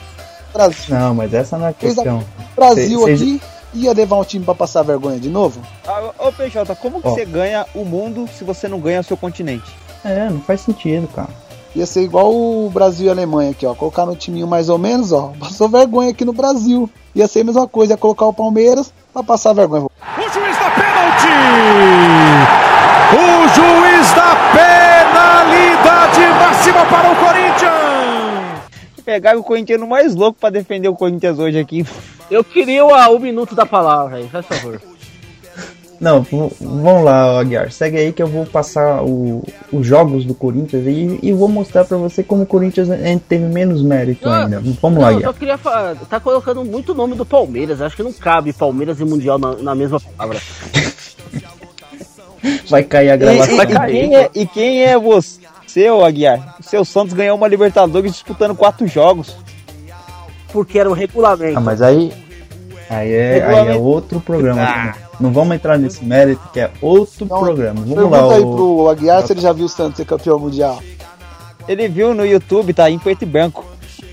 [0.52, 2.22] Brasil, Não, mas essa não é a a- questão.
[2.54, 5.62] Brasil Cê- cê- aqui ia levar um time pra passar vergonha de novo?
[5.86, 9.16] Ah, Ô PJ, como que você ganha o mundo se você não ganha o seu
[9.16, 9.74] continente?
[10.04, 11.28] É, não faz sentido, cara.
[11.76, 13.74] Ia ser igual o Brasil e a Alemanha aqui, ó.
[13.74, 15.34] Colocar no timinho mais ou menos, ó.
[15.38, 16.88] Passou vergonha aqui no Brasil.
[17.14, 19.84] Ia ser a mesma coisa, ia colocar o Palmeiras pra passar vergonha.
[19.84, 21.28] O juiz da pênalti!
[23.12, 28.62] O juiz da penalidade máxima para o Corinthians!
[29.04, 31.84] Pegaram o corintiano mais louco pra defender o Corinthians hoje aqui.
[32.30, 34.80] Eu queria o, o minuto da palavra aí, faz favor.
[36.00, 36.26] Não,
[36.60, 37.70] vamos lá, Aguiar.
[37.72, 41.84] Segue aí que eu vou passar o- os jogos do Corinthians e, e vou mostrar
[41.84, 44.60] pra você como o Corinthians eh, teve menos mérito ainda.
[44.82, 45.34] Vamos lá, Não, eu só Aguiar.
[45.34, 49.38] queria falar, tá colocando muito nome do Palmeiras, acho que não cabe Palmeiras e Mundial
[49.38, 50.38] na, na mesma palavra.
[52.68, 53.56] Vai cair a E, gravação.
[53.56, 56.56] e- e quem é, e quem é você, ô Aguiar?
[56.60, 59.34] O seu Santos ganhou uma Libertadores disputando quatro jogos.
[60.52, 61.58] Porque era o regulamento.
[61.58, 62.12] Ah, mas aí.
[62.88, 64.62] Aí é, aí é outro programa.
[64.62, 64.94] Ah.
[65.18, 67.80] Não vamos entrar nesse mérito que é outro programa.
[67.80, 68.54] Vamos Pergunta lá, aí o...
[68.54, 70.80] pro Aguiar se ele já viu o Santos ser campeão mundial.
[71.66, 73.64] Ele viu no YouTube, tá em preto e branco.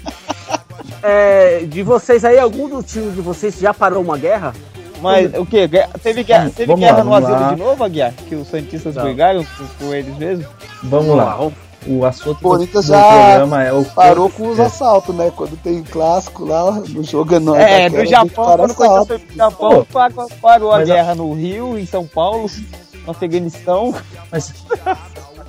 [1.05, 4.53] É, de vocês aí, algum do time de vocês já parou uma guerra?
[5.01, 5.67] Mas o que?
[6.01, 7.53] Teve guerra, teve Vamos guerra lá, no vamos asilo lá.
[7.53, 8.13] de novo, Aguiar?
[8.13, 9.03] Que os Santistas Não.
[9.03, 9.45] brigaram
[9.77, 10.47] por eles mesmos?
[10.81, 11.37] Vamos lá.
[11.87, 14.63] O assunto Corinthians do já programa é o parou com os É.
[14.63, 15.31] assaltos, né?
[15.35, 17.61] Quando tem clássico lá, no jogo é nóis.
[17.61, 20.89] É, daquela, do Japão, quando o Corinthians foi pro Japão, Pô, pa- parou a mas
[20.89, 22.49] a- guerra no Rio, em São Paulo,
[23.05, 23.93] no Afeganistão.
[24.31, 24.53] Mas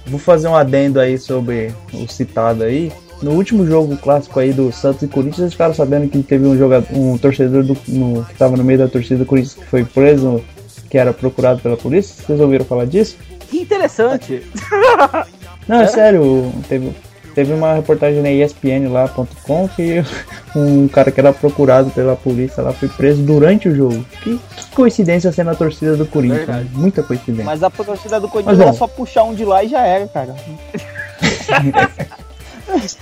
[0.07, 2.93] vou fazer um adendo aí sobre o citado aí.
[3.23, 6.59] No último jogo clássico aí do Santos e Corinthians, vocês ficaram sabendo que teve um
[6.59, 9.85] jogador, um torcedor do, no, que tava no meio da torcida do Corinthians que foi
[9.85, 10.43] preso,
[10.91, 12.23] que era procurado pela polícia?
[12.27, 13.17] Vocês ouviram falar disso?
[13.49, 14.43] Que interessante.
[15.67, 16.93] Não, é, sério, teve,
[17.35, 20.05] teve uma reportagem na ESPN lá.com que
[20.55, 24.05] um cara que era procurado pela polícia lá foi preso durante o jogo.
[24.23, 26.69] Que, que coincidência ser na torcida do Corinthians, Verdade.
[26.73, 27.45] muita coincidência.
[27.45, 30.07] Mas a torcida do Corinthians Mas, era só puxar um de lá e já era,
[30.07, 30.35] cara.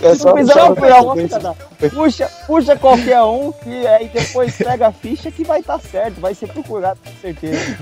[0.02, 1.56] É só Não precisa
[1.90, 6.34] puxa, puxa qualquer um que aí depois pega a ficha que vai estar certo, vai
[6.34, 7.78] ser procurado com certeza.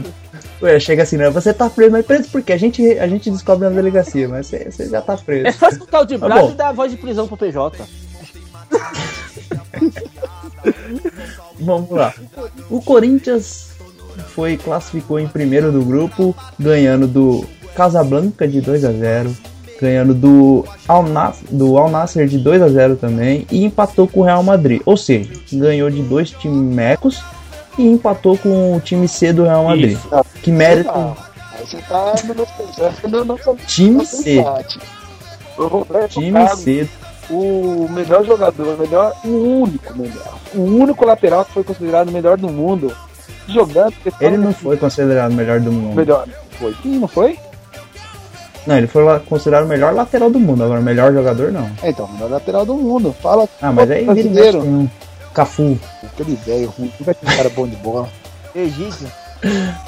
[0.63, 1.31] Ué, chega assim, né?
[1.31, 2.53] Você tá preso, mas preso por quê?
[2.53, 5.59] A gente, a gente descobre na delegacia, mas você, você já tá É preso.
[5.59, 6.51] só escutar o de Tá Brás bom.
[6.51, 7.83] e dar a voz de prisão pro PJ.
[11.59, 12.13] Vamos lá.
[12.69, 13.71] O Corinthians
[14.29, 17.45] foi classificou em primeiro do grupo, ganhando do
[17.75, 19.35] Casablanca de 2 a 0
[19.81, 24.21] ganhando do Al Nassr, do Al Nassr de 2 a 0 também e empatou com
[24.21, 24.83] o Real Madrid.
[24.85, 27.23] Ou seja, ganhou de dois times mecos
[27.79, 29.93] e empatou com o time C do Real Madrid.
[29.93, 30.09] Isso.
[30.43, 30.91] Que mérito.
[30.91, 31.15] Ah,
[31.59, 32.15] aí você tá
[33.09, 34.45] no nosso Time C.
[36.09, 36.89] Time C.
[37.31, 42.13] o melhor jogador, o melhor, o único melhor, o único lateral que foi considerado o
[42.13, 42.95] melhor do mundo,
[43.49, 43.95] jogando.
[44.21, 45.95] Ele não foi considerado o melhor do mundo.
[45.95, 46.27] melhor.
[46.59, 46.75] Foi.
[46.85, 47.39] Ih, não foi?
[48.67, 51.71] Não, ele foi considerado o melhor lateral do mundo, agora o melhor jogador não.
[51.83, 53.15] É, então, o melhor lateral do mundo.
[53.23, 53.49] Fala.
[53.61, 54.61] Ah, mas aí mexe brasileiro.
[54.61, 54.89] um
[55.41, 55.79] Cafu.
[56.05, 58.09] Aquele velho ruim, não vai ter um cara bom de bola.
[58.55, 59.11] Egídio.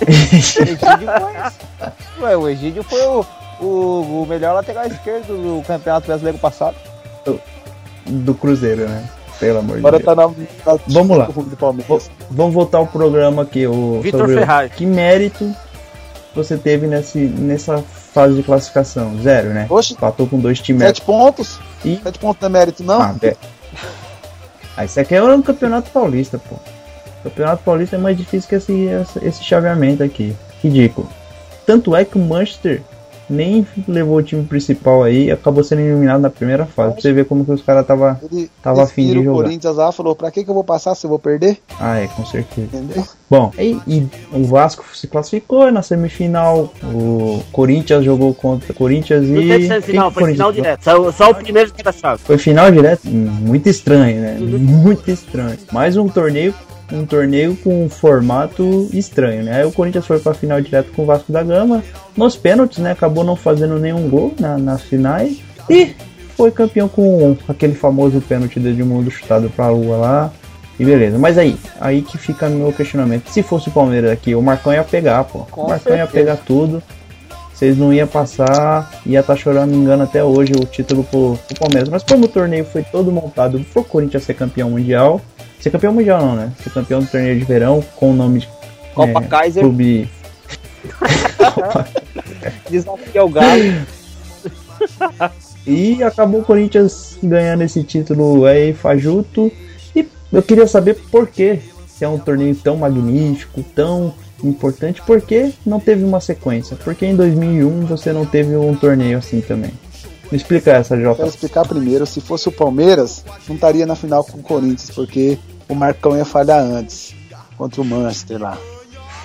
[0.06, 2.22] Egídio foi.
[2.24, 3.24] Ué, o Egídio foi o,
[3.60, 6.76] o, o melhor lateral esquerdo do Campeonato Brasileiro passado.
[8.06, 9.08] do Cruzeiro, né?
[9.38, 10.04] Pelo amor de Agora Deus.
[10.06, 11.24] tá na, na Vamos lá.
[11.26, 12.10] do do.
[12.30, 13.66] Vamos voltar ao programa aqui.
[13.66, 14.72] O, Vitor Ferraz.
[14.72, 15.54] Que mérito
[16.34, 17.82] você teve nesse, nessa
[18.14, 19.20] fase de classificação?
[19.20, 19.66] Zero, né?
[19.68, 20.82] Oxe, Empatou com dois times.
[20.82, 21.58] sete pontos.
[21.84, 23.02] E- Sete pontos não é mérito, não?
[23.02, 23.36] Ah, é.
[24.76, 26.56] Ah, isso aqui é um campeonato paulista, pô.
[27.22, 28.88] Campeonato paulista é mais difícil que esse,
[29.22, 30.34] esse, chaveamento aqui.
[30.62, 31.08] Ridículo.
[31.66, 32.82] Tanto é que o Manchester
[33.28, 36.92] nem levou o time principal aí acabou sendo eliminado na primeira fase.
[36.94, 39.42] Pra você ver como que os caras tava, Ele tava afim de inspira o jogar.
[39.44, 41.58] Corinthians lá, falou, pra que que eu vou passar se eu vou perder?
[41.80, 42.68] Ah, é, com certeza.
[42.76, 43.04] Entendeu?
[43.30, 46.72] Bom, e, e o Vasco se classificou na semifinal.
[46.84, 49.48] O Corinthians jogou contra o Corinthians Não e.
[49.48, 50.84] teve semifinal, que foi final direto.
[50.84, 52.20] Só, só o primeiro de cada chave.
[52.22, 53.06] Foi final direto?
[53.08, 54.36] Hum, Muito estranho, né?
[54.38, 55.56] Muito estranho.
[55.72, 56.54] Mais um torneio,
[56.92, 59.60] um torneio com um formato estranho, né?
[59.60, 61.82] Aí o Corinthians foi pra final direto com o Vasco da Gama.
[62.16, 62.92] Nos pênaltis, né?
[62.92, 65.38] Acabou não fazendo nenhum gol na, nas finais.
[65.70, 65.94] E
[66.36, 70.32] foi campeão com aquele famoso pênalti do Edmundo chutado pra lua lá.
[70.78, 71.18] E beleza.
[71.18, 73.28] Mas aí, aí que fica meu questionamento.
[73.28, 75.40] Se fosse o Palmeiras aqui, o Marcão ia pegar, pô.
[75.50, 76.12] Com o Marcão ia certeza.
[76.12, 76.82] pegar tudo.
[77.54, 81.58] Vocês não iam passar, ia estar chorando, me engano, até hoje o título pro, pro
[81.60, 81.88] Palmeiras.
[81.88, 85.20] Mas como o torneio foi todo montado pro Corinthians ser campeão mundial,
[85.62, 86.52] ser campeão mundial não, né?
[86.62, 88.48] Ser campeão do torneio de verão com o nome de
[88.94, 90.10] Copa é, Kaiser, Clube.
[92.68, 93.62] desafio ao Galo.
[95.64, 99.52] E acabou o Corinthians ganhando esse título aí, fajuto.
[99.94, 105.20] E eu queria saber por que, se é um torneio tão magnífico, tão importante, por
[105.20, 106.74] que não teve uma sequência?
[106.74, 109.70] Por que em 2001 você não teve um torneio assim também?
[110.32, 111.26] Me explica essa, Quero Jota.
[111.26, 115.74] explicar primeiro, se fosse o Palmeiras, não estaria na final com o Corinthians, porque o
[115.74, 117.14] Marcão ia falhar antes
[117.56, 118.58] contra o Manchester lá.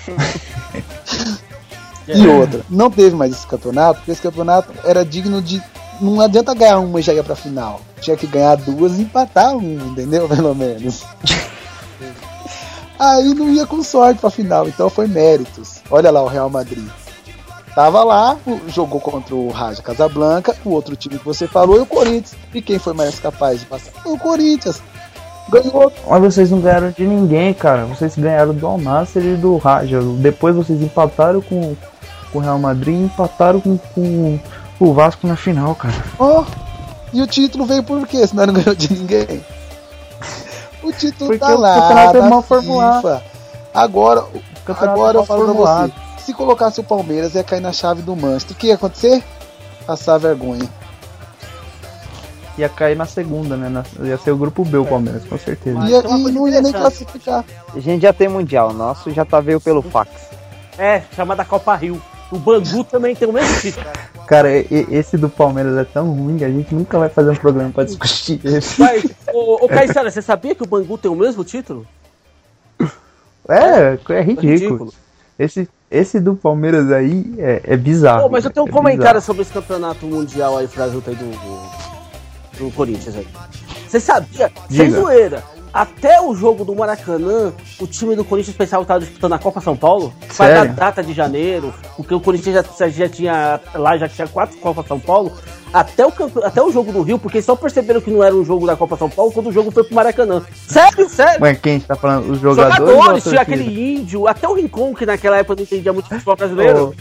[2.08, 5.62] e outra, não teve mais esse campeonato, porque esse campeonato era digno de.
[6.00, 7.80] Não adianta ganhar uma e já ia pra final.
[8.00, 10.26] Tinha que ganhar duas e empatar um, entendeu?
[10.28, 11.04] Pelo menos.
[12.98, 15.80] Aí não ia com sorte pra final, então foi méritos.
[15.90, 16.88] Olha lá o Real Madrid.
[17.74, 21.86] Tava lá, jogou contra o Raja Casablanca, o outro time que você falou, e o
[21.86, 22.36] Corinthians.
[22.52, 23.92] E quem foi mais capaz de passar?
[24.02, 24.82] Foi o Corinthians.
[25.50, 25.92] Ganhou.
[26.06, 27.84] Mas vocês não ganharam de ninguém, cara.
[27.86, 30.00] Vocês ganharam do Al-Nassr e do Raja.
[30.18, 31.74] Depois vocês empataram com,
[32.32, 34.38] com o Real Madrid e empataram com, com
[34.78, 35.94] o Vasco na final, cara.
[36.18, 36.44] Ó,
[37.12, 38.26] e o título veio por quê?
[38.26, 39.42] Senão não ganhou de ninguém.
[40.82, 43.22] O título Porque tá o lá campeonato é mal formulado.
[43.74, 44.24] Agora,
[44.66, 45.92] agora é eu falo pra formulado.
[46.16, 46.24] você.
[46.24, 48.52] Se colocasse o Palmeiras, ia cair na chave do Manchester.
[48.54, 49.22] O que ia acontecer?
[49.86, 50.68] Passar vergonha.
[52.58, 53.68] Ia cair na segunda, né?
[53.68, 55.78] Na- ia ser o grupo B, o Palmeiras, com certeza.
[55.88, 57.44] Ia, e não ia nem classificar.
[57.72, 60.10] A gente já tem mundial, nosso já tá veio pelo fax.
[60.76, 62.00] É, chamada Copa Rio.
[62.30, 63.86] O Bangu também tem o mesmo título.
[64.26, 67.70] Cara, esse do Palmeiras é tão ruim que a gente nunca vai fazer um programa
[67.70, 68.78] pra discutir esse.
[68.78, 71.86] Mas, ô, ô Caissara, você sabia que o Bangu tem o mesmo título?
[73.48, 74.92] É, é ridículo.
[75.38, 78.24] Esse, esse do Palmeiras aí é, é bizarro.
[78.24, 79.20] Pô, mas eu tenho um é comentário bizarro.
[79.22, 81.87] sobre esse campeonato mundial aí, Frajuta aí do, do,
[82.58, 83.26] do Corinthians aí.
[83.86, 84.52] Você sabia?
[84.68, 85.00] Sem Diga.
[85.00, 85.44] zoeira.
[85.72, 89.60] Até o jogo do Maracanã, o time do Corinthians pensava que estava disputando a Copa
[89.60, 90.12] São Paulo.
[90.36, 90.72] Para a Sério?
[90.72, 93.60] data de janeiro, porque o Corinthians já, já tinha.
[93.74, 95.32] Lá já tinha quatro Copas São Paulo.
[95.72, 98.66] Até o, até o jogo do Rio, porque só perceberam que não era um jogo
[98.66, 100.42] da Copa São Paulo quando o jogo foi pro Maracanã.
[100.66, 101.38] Sério, sério.
[101.40, 102.30] Mas quem tá falando?
[102.32, 102.76] Os jogadores?
[102.78, 106.94] Jogadores, tinha aquele índio, até o Rincon, que naquela época não entendia muito futebol brasileiro.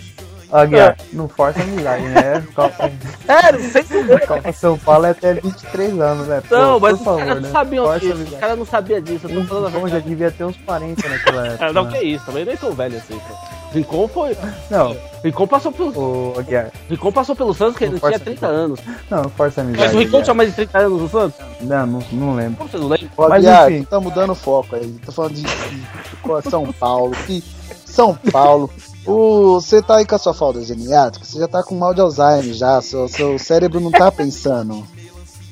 [0.49, 2.43] Ô, Aguiar, não força a amizade, né?
[2.55, 2.91] Copa,
[3.25, 4.27] Sério, sem zoeira.
[4.27, 6.41] Copa São Paulo é até 23 anos, né?
[6.47, 7.41] Pô, Não, mas por os favor, caras né?
[7.41, 8.13] não sabiam Força a disso.
[8.13, 8.41] Os amizade.
[8.41, 9.27] caras não sabiam disso.
[9.29, 11.73] Eu tô falando Rincon já devia ter uns parentes naquela época.
[11.73, 11.91] Não, né?
[11.91, 13.19] que isso, também nem tão velho assim.
[13.19, 13.57] Pô.
[13.73, 14.37] Rincon foi.
[14.71, 15.89] Não, Rincon passou pelo.
[15.91, 18.79] o Aguiar, Rincon passou pelo Santos, que ele Não tinha força 30 anos.
[19.11, 19.85] não, força a amizade.
[19.87, 21.39] Mas o Rincon tinha mais de 30 anos no Santos?
[21.59, 22.55] Não, não, não lembro.
[22.57, 23.09] Como você não lembra?
[23.17, 23.81] Ó, Mas Aguiar, enfim.
[23.83, 24.87] estamos mudando o foco aí.
[25.05, 27.11] Tô falando de, de São Paulo.
[27.27, 27.43] Que
[27.85, 28.69] São Paulo.
[29.07, 32.01] O, você tá aí com a sua falta geniática, você já tá com mal de
[32.01, 32.81] Alzheimer já.
[32.81, 34.85] Seu, seu cérebro não tá pensando.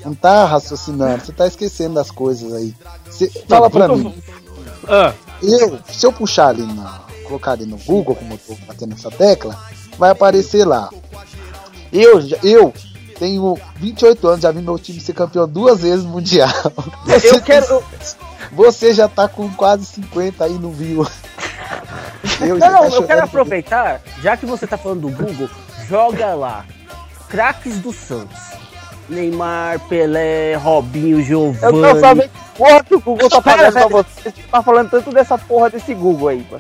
[0.04, 2.76] Não tá raciocinando, você tá esquecendo das coisas aí.
[3.10, 4.14] Você- fala pra mim.
[4.88, 7.02] Ah, Eu, se eu puxar ali na.
[7.26, 9.58] colocar ali no Google, como eu tô batendo essa tecla,
[9.98, 10.90] vai aparecer lá.
[11.92, 12.72] Eu, eu
[13.18, 16.50] tenho 28 anos, já vi meu time ser campeão duas vezes mundial.
[17.06, 17.82] Você eu quero.
[18.52, 21.08] Você já tá com quase 50 aí no viu.
[22.42, 25.50] Eu, Não, não, tá eu quero aproveitar, já que você tá falando do Google,
[25.88, 26.66] joga lá.
[27.30, 28.38] Craques do Santos.
[29.08, 31.82] Neymar, Pelé, Robinho, Eu Giovanni.
[31.82, 34.32] quero saber porra que o Google tá Pera, fazendo pra você.
[34.32, 36.58] Tá falando tanto dessa porra desse Google aí, pô.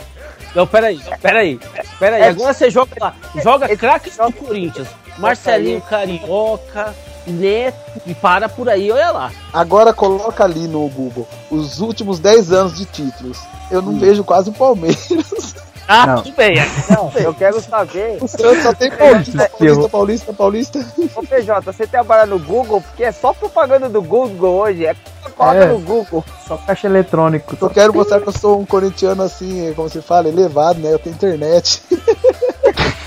[0.53, 1.59] Não, peraí, peraí.
[1.99, 3.13] Peraí, É- agora você joga lá.
[3.43, 4.87] Joga Esse- craques do Corinthians.
[5.17, 6.93] Marcelinho Carioca,
[7.27, 9.31] Neto, e para por aí, olha lá.
[9.51, 13.39] Agora coloca ali no Google os últimos 10 anos de títulos.
[13.71, 15.55] Eu não vejo quase o Palmeiras.
[15.87, 16.15] Ah, Não.
[16.23, 16.55] tudo bem.
[16.89, 18.17] Não, eu quero saber.
[18.19, 20.85] O Santos só tem Paulista, Paulista, Paulista, Paulista.
[21.15, 22.81] Ô PJ, você trabalha no Google?
[22.81, 24.83] Porque é só propaganda do Google hoje.
[24.87, 24.95] É
[25.37, 25.67] coloca É.
[25.67, 26.25] no Google.
[26.47, 27.55] Só caixa eletrônico.
[27.61, 30.91] Eu quero mostrar que eu sou um corintiano assim, como se fala, elevado, né?
[30.91, 31.83] Eu tenho internet.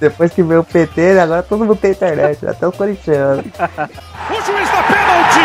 [0.00, 3.42] Depois que veio o PT, né, agora todo mundo tem internet, até o corintiano.
[3.42, 5.40] O juiz da pênalti!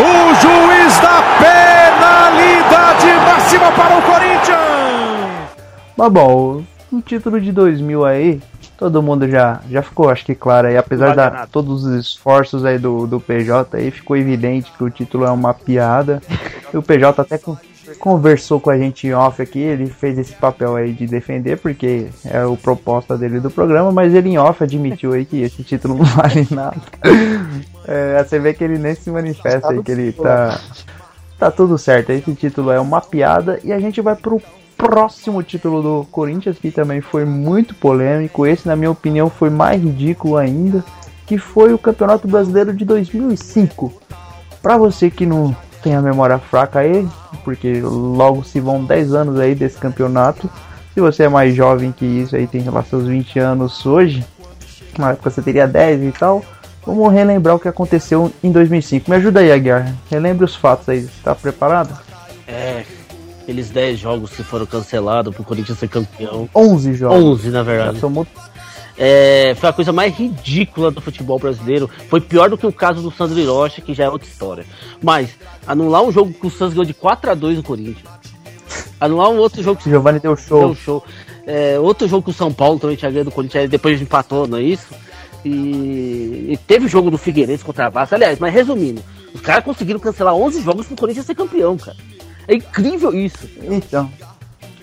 [0.00, 4.58] O juiz da penalidade máxima para o Corinthians!
[5.96, 8.42] Mas bom, o título de 2000 aí,
[8.76, 12.64] todo mundo já, já ficou, acho que claro aí, apesar vale de todos os esforços
[12.64, 16.20] aí do, do PJ aí, ficou evidente que o título é uma piada.
[16.72, 17.56] E o PJ até con-
[17.94, 22.08] conversou com a gente em off aqui, ele fez esse papel aí de defender, porque
[22.24, 25.96] é o proposta dele do programa, mas ele em off admitiu aí que esse título
[25.98, 26.76] não vale nada.
[27.86, 30.60] É, você vê que ele nem se manifesta aí, que ele tá.
[31.38, 34.40] Tá tudo certo, esse título é uma piada e a gente vai pro
[34.76, 38.46] próximo título do Corinthians, que também foi muito polêmico.
[38.46, 40.84] Esse, na minha opinião, foi mais ridículo ainda,
[41.26, 43.92] que foi o Campeonato Brasileiro de 2005.
[44.62, 47.06] Pra você que não tem a memória fraca aí,
[47.44, 50.50] porque logo se vão 10 anos aí desse campeonato.
[50.94, 54.24] Se você é mais jovem que isso aí, tem lá seus 20 anos hoje,
[54.98, 56.42] na época você teria 10 e tal.
[56.86, 59.10] Vamos relembrar o que aconteceu em 2005.
[59.10, 59.94] Me ajuda aí, Aguiar.
[60.10, 61.06] Relembre os fatos aí.
[61.22, 61.98] Tá preparado?
[62.46, 62.84] É,
[63.42, 66.48] aqueles 10 jogos que foram cancelados pro Corinthians ser campeão.
[66.54, 67.40] 11 jogos.
[67.40, 68.00] 11, na Já verdade.
[68.00, 68.26] somou
[68.96, 71.90] É, foi a coisa mais ridícula do futebol brasileiro.
[72.08, 74.64] Foi pior do que o caso do Sandro Hiroshi, que já é outra história.
[75.02, 75.30] Mas,
[75.66, 78.08] anular um jogo que o Santos ganhou de 4 a 2 no Corinthians.
[79.00, 80.66] Anular um outro jogo que O Giovanni deu show.
[80.66, 81.04] deu show.
[81.46, 84.58] É, outro jogo que o São Paulo também tinha ganho do Corinthians, depois empatou, não
[84.58, 84.94] é isso?
[85.44, 88.14] E, e teve o jogo do Figueirense contra a Vasco.
[88.14, 89.02] Aliás, mas resumindo,
[89.34, 91.96] os caras conseguiram cancelar 11 jogos pro Corinthians ser campeão, cara.
[92.48, 93.48] É incrível isso.
[93.62, 94.10] Então,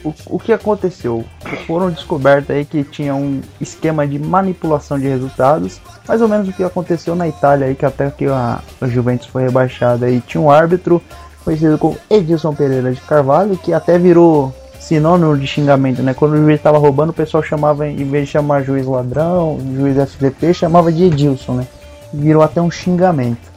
[0.03, 1.23] o, que aconteceu?
[1.67, 6.53] Foram descobertos aí que tinha um esquema de manipulação de resultados, mais ou menos o
[6.53, 10.41] que aconteceu na Itália aí, que até que a, a Juventus foi rebaixada aí, tinha
[10.41, 11.01] um árbitro
[11.43, 16.13] conhecido como Edilson Pereira de Carvalho, que até virou sinônimo de xingamento, né?
[16.13, 19.97] Quando o juiz estava roubando, o pessoal chamava, em vez de chamar juiz ladrão, juiz
[19.97, 21.67] FDP, chamava de Edilson, né?
[22.13, 23.51] Virou até um xingamento.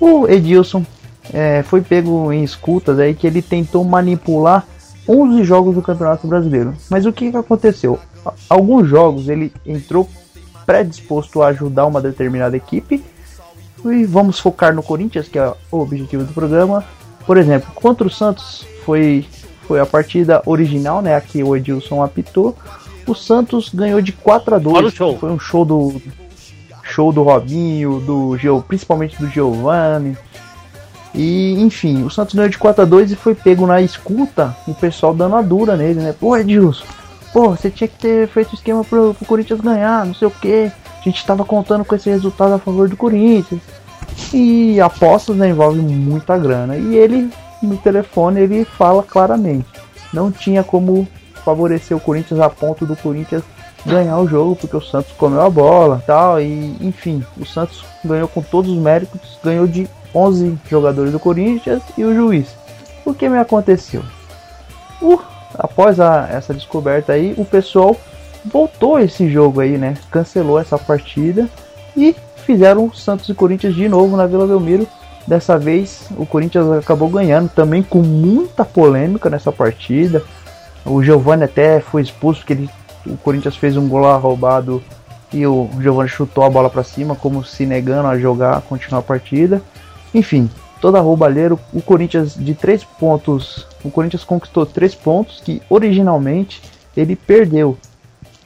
[0.00, 0.84] O Edilson
[1.32, 4.66] é, foi pego em escutas aí que ele tentou manipular
[5.08, 6.74] 11 jogos do Campeonato Brasileiro.
[6.88, 7.98] Mas o que, que aconteceu?
[8.48, 10.08] Alguns jogos ele entrou
[10.66, 13.02] predisposto a ajudar uma determinada equipe.
[13.84, 16.84] E vamos focar no Corinthians, que é o objetivo do programa.
[17.26, 19.26] Por exemplo, contra o Santos foi,
[19.62, 21.14] foi a partida original, né?
[21.16, 22.56] A que o Edilson apitou.
[23.06, 25.18] O Santos ganhou de 4 a 2 Olha o show.
[25.18, 26.00] Foi um show do
[26.84, 28.36] show do Robinho, do
[28.66, 30.16] principalmente do Giovanni.
[31.14, 34.74] E, enfim, o Santos ganhou de 4 a 2 e foi pego na escuta, o
[34.74, 36.14] pessoal dando a dura nele, né?
[36.18, 36.84] Pô, Edilson,
[37.32, 40.70] pô, você tinha que ter feito esquema pro, pro Corinthians ganhar, não sei o que.
[41.00, 43.60] A gente tava contando com esse resultado a favor do Corinthians.
[44.32, 46.76] E apostas né, envolvem muita grana.
[46.76, 47.30] E ele,
[47.62, 49.66] no telefone, ele fala claramente:
[50.12, 51.08] não tinha como
[51.44, 53.42] favorecer o Corinthians a ponto do Corinthians
[53.84, 56.40] ganhar o jogo, porque o Santos comeu a bola tal.
[56.40, 61.82] E enfim, o Santos ganhou com todos os méritos, ganhou de 11 jogadores do Corinthians
[61.96, 62.48] e o juiz.
[63.04, 64.02] O que me aconteceu?
[65.00, 65.20] Uh,
[65.58, 67.96] após a- essa descoberta aí, o pessoal
[68.44, 69.94] voltou esse jogo aí, né?
[70.10, 71.48] Cancelou essa partida
[71.96, 72.14] e
[72.46, 74.86] fizeram Santos e Corinthians de novo na Vila Belmiro.
[75.26, 80.22] Dessa vez o Corinthians acabou ganhando também com muita polêmica nessa partida.
[80.84, 82.70] O Giovani até foi expulso porque ele-
[83.06, 84.82] o Corinthians fez um gol roubado
[85.32, 89.02] e o Giovani chutou a bola para cima como se negando a jogar, continuar a
[89.02, 89.62] partida.
[90.14, 96.62] Enfim, toda roubalheiro, o Corinthians de três pontos, o Corinthians conquistou três pontos que originalmente
[96.96, 97.76] ele perdeu.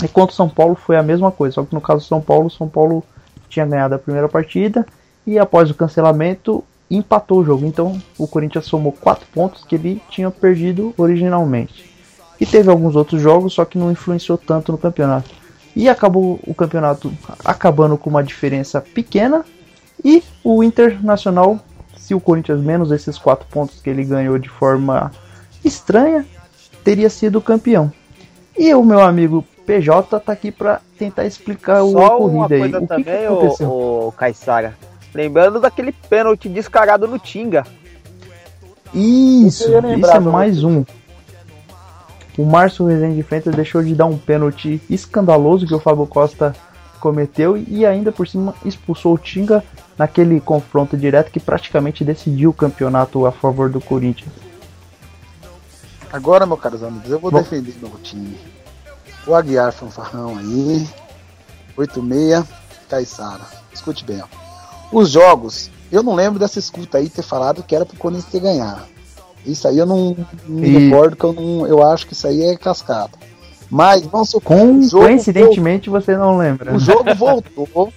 [0.03, 2.21] E contra o São Paulo foi a mesma coisa, só que no caso do São
[2.21, 3.03] Paulo, o São Paulo
[3.49, 4.85] tinha ganhado a primeira partida
[5.27, 7.65] e após o cancelamento empatou o jogo.
[7.65, 11.95] Então o Corinthians somou quatro pontos que ele tinha perdido originalmente.
[12.41, 15.31] E teve alguns outros jogos, só que não influenciou tanto no campeonato.
[15.75, 17.13] E acabou o campeonato
[17.45, 19.45] acabando com uma diferença pequena.
[20.05, 21.59] E o Internacional,
[21.97, 25.11] se o Corinthians menos esses quatro pontos que ele ganhou de forma
[25.65, 26.25] estranha,
[26.85, 27.91] teria sido campeão.
[28.57, 32.61] E o meu amigo PJ tá aqui para tentar explicar o Só uma ocorrido aí.
[32.61, 33.69] coisa O que, que também, aconteceu?
[33.69, 34.77] o, o Caissara.
[35.15, 37.65] Lembrando daquele pênalti descarado no Tinga.
[38.93, 40.85] Isso, isso é mais um.
[42.37, 46.55] O Márcio Rezende de Freitas deixou de dar um pênalti escandaloso que o Fábio Costa
[47.05, 49.63] cometeu e ainda por cima expulsou o Tinga
[49.99, 54.33] naquele confronto direto que praticamente decidiu o campeonato a favor do Corinthians.
[56.11, 57.39] Agora, meus caros amigos, eu vou Bom.
[57.43, 58.39] defender meu time.
[59.27, 60.89] O Aguiar Fanfarrão aí.
[61.77, 62.45] 86,
[62.89, 63.43] Caissara.
[63.73, 64.27] Escute bem, ó.
[64.91, 68.41] Os jogos, eu não lembro dessa escuta aí ter falado que era pro Corinthians ter
[68.41, 68.83] ganhado.
[69.45, 71.67] Isso aí eu não me E- recordo que eu não.
[71.67, 73.19] Eu acho que isso aí é cascata.
[73.75, 74.57] Mas vamos supor.
[74.57, 76.75] Com, o jogo coincidentemente você não lembra.
[76.77, 77.93] o jogo voltou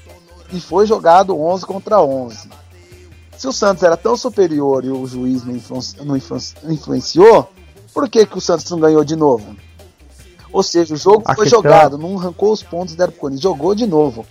[0.51, 2.49] e foi jogado 11 contra 11.
[3.37, 5.59] Se o Santos era tão superior e o juiz não,
[6.05, 6.37] não influ-
[6.67, 7.47] influenciou,
[7.93, 9.55] por que, que o Santos não ganhou de novo?
[10.51, 13.43] Ou seja, o jogo A foi questão- jogado, não arrancou os pontos deram pro Corinthians,
[13.43, 14.25] jogou de novo.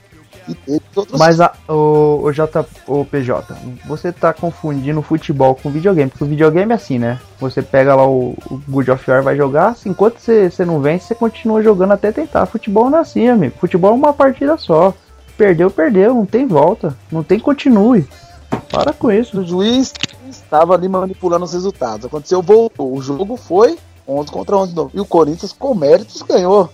[0.49, 0.57] E
[0.97, 3.55] outros Mas a, o, o, J, o PJ,
[3.85, 7.21] você tá confundindo futebol com videogame, porque o videogame é assim, né?
[7.41, 10.81] Você pega lá o, o Good of War vai jogar, assim, enquanto você, você não
[10.81, 12.47] vence, você continua jogando até tentar.
[12.47, 13.59] Futebol não é assim, amigo.
[13.59, 14.95] Futebol é uma partida só.
[15.37, 18.07] Perdeu, perdeu, não tem volta, não tem continue.
[18.71, 19.41] Para com isso.
[19.41, 19.93] O juiz
[20.31, 22.07] estava ali manipulando os resultados.
[22.07, 22.95] Aconteceu, voltou.
[22.95, 24.91] O jogo foi 11 contra 11 de novo.
[24.95, 26.71] E o Corinthians, com méritos, ganhou.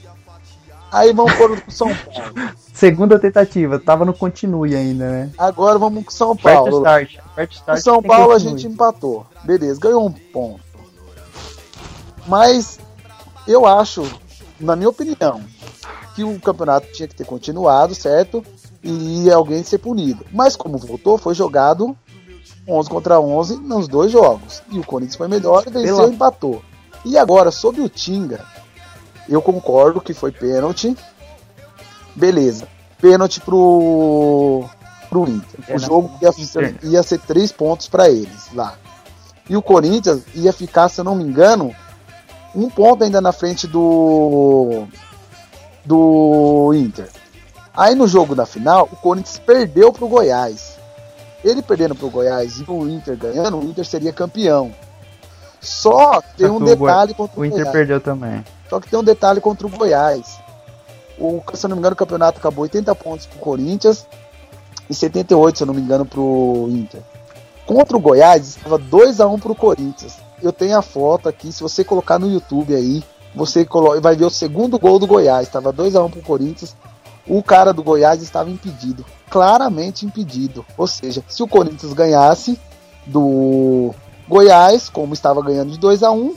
[0.92, 2.52] Aí vamos pôr o São Paulo.
[2.74, 5.30] Segunda tentativa, tava no continue ainda, né?
[5.38, 6.78] Agora vamos com o São Aperta Paulo.
[6.78, 7.80] start, aperta O start.
[7.80, 8.58] São Paulo a continue.
[8.58, 9.26] gente empatou.
[9.44, 10.60] Beleza, ganhou um ponto.
[12.26, 12.78] Mas
[13.46, 14.06] eu acho,
[14.60, 15.40] na minha opinião,
[16.14, 18.44] que o campeonato tinha que ter continuado, certo?
[18.82, 20.24] E alguém ser punido.
[20.32, 21.96] Mas como voltou, foi jogado
[22.68, 24.62] 11 contra 11 nos dois jogos.
[24.70, 26.62] E o Corinthians foi melhor, venceu e empatou.
[27.04, 28.44] E agora, sobre o Tinga,
[29.28, 30.96] eu concordo que foi pênalti.
[32.14, 32.68] Beleza.
[33.00, 34.64] Pênalti pro,
[35.08, 35.60] pro Inter.
[35.68, 35.86] É, O não.
[35.86, 38.74] jogo ia, ser- ia ser três pontos para eles lá.
[39.48, 41.74] E o Corinthians ia ficar, se eu não me engano,
[42.54, 44.86] um ponto ainda na frente do
[45.84, 47.08] do Inter.
[47.74, 50.76] Aí no jogo da final, o Corinthians perdeu pro Goiás.
[51.42, 54.72] Ele perdendo pro Goiás e o Inter ganhando, o Inter seria campeão.
[55.62, 57.72] Só tem um detalhe contra o, O Inter Goiás.
[57.72, 58.44] perdeu também.
[58.68, 60.40] Só que tem um detalhe contra o Goiás.
[61.18, 64.06] O, se eu não me engano, o campeonato acabou 80 pontos pro Corinthians
[64.90, 67.00] e 78, se eu não me engano, pro Inter.
[67.64, 70.16] Contra o Goiás, estava 2x1 pro Corinthians.
[70.42, 73.04] Eu tenho a foto aqui, se você colocar no YouTube aí,
[73.34, 73.64] você
[74.00, 75.46] vai ver o segundo gol do Goiás.
[75.46, 76.74] Estava 2x1 pro Corinthians.
[77.26, 79.04] O cara do Goiás estava impedido.
[79.30, 80.66] Claramente impedido.
[80.76, 82.58] Ou seja, se o Corinthians ganhasse
[83.06, 83.94] do
[84.32, 86.34] Goiás, como estava ganhando de 2 a 1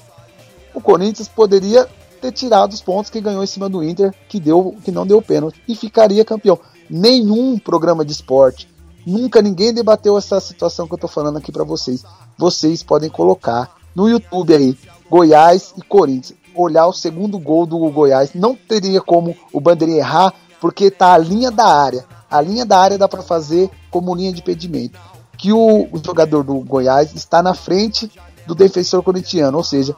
[0.73, 1.87] o Corinthians poderia
[2.19, 5.21] ter tirado os pontos que ganhou em cima do Inter, que, deu, que não deu
[5.21, 6.59] pênalti, e ficaria campeão.
[6.89, 8.67] Nenhum programa de esporte,
[9.07, 12.03] nunca ninguém debateu essa situação que eu tô falando aqui para vocês.
[12.37, 14.77] Vocês podem colocar no YouTube aí,
[15.09, 16.37] Goiás e Corinthians.
[16.53, 21.17] Olhar o segundo gol do Goiás, não teria como o Bandeirinha errar, porque tá a
[21.17, 22.03] linha da área.
[22.29, 24.99] A linha da área dá para fazer como linha de impedimento.
[25.37, 28.11] Que o, o jogador do Goiás está na frente
[28.45, 29.95] do defensor corintiano, ou seja,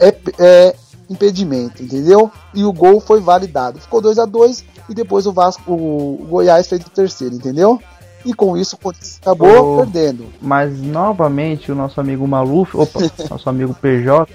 [0.00, 0.74] é, é
[1.10, 2.30] impedimento, entendeu?
[2.54, 3.80] E o gol foi validado.
[3.80, 7.80] Ficou 2 a 2 e depois o Vasco, o, Goiás fez o terceiro, entendeu?
[8.24, 10.26] E com isso o Corinthians acabou O- perdendo.
[10.40, 14.28] Mas novamente o nosso amigo Maluf, opa, nosso amigo PJ,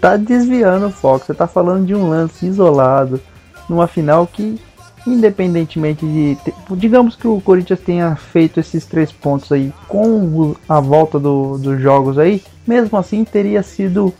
[0.00, 1.24] tá desviando o foco.
[1.26, 3.20] Você tá falando de um lance isolado,
[3.68, 4.60] numa final que,
[5.06, 6.36] independentemente de.
[6.76, 11.80] Digamos que o Corinthians tenha feito esses três pontos aí com a volta do- dos
[11.80, 14.12] jogos aí, mesmo assim teria sido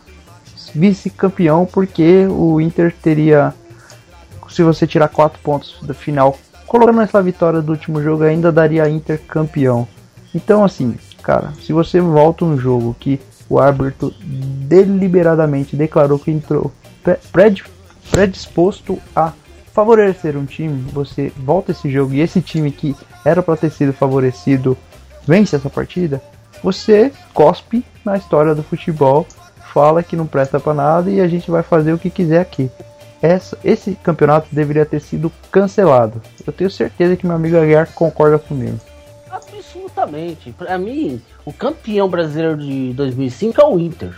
[0.75, 3.55] vice-campeão, porque o Inter teria.
[4.49, 8.89] Se você tirar quatro pontos da final, colocando essa vitória do último jogo, ainda daria
[8.89, 9.89] Inter campeão.
[10.35, 16.73] Então, assim, cara, se você volta um jogo que o árbitro deliberadamente declarou que entrou
[17.03, 17.65] pre- pred-
[18.11, 19.33] predisposto a
[19.73, 22.95] favorecer um time, você volta esse jogo e esse time que
[23.25, 24.77] era para ter sido favorecido
[25.27, 26.23] vence essa partida,
[26.63, 29.27] você cospe na história do futebol,
[29.73, 32.71] fala que não presta para nada e a gente vai fazer o que quiser aqui.
[33.21, 36.21] Essa, esse campeonato deveria ter sido cancelado.
[36.45, 38.79] Eu tenho certeza que meu amigo Aguiar concorda comigo.
[39.31, 40.51] Absolutamente.
[40.53, 44.13] Pra mim, o campeão brasileiro de 2005 é o Inter.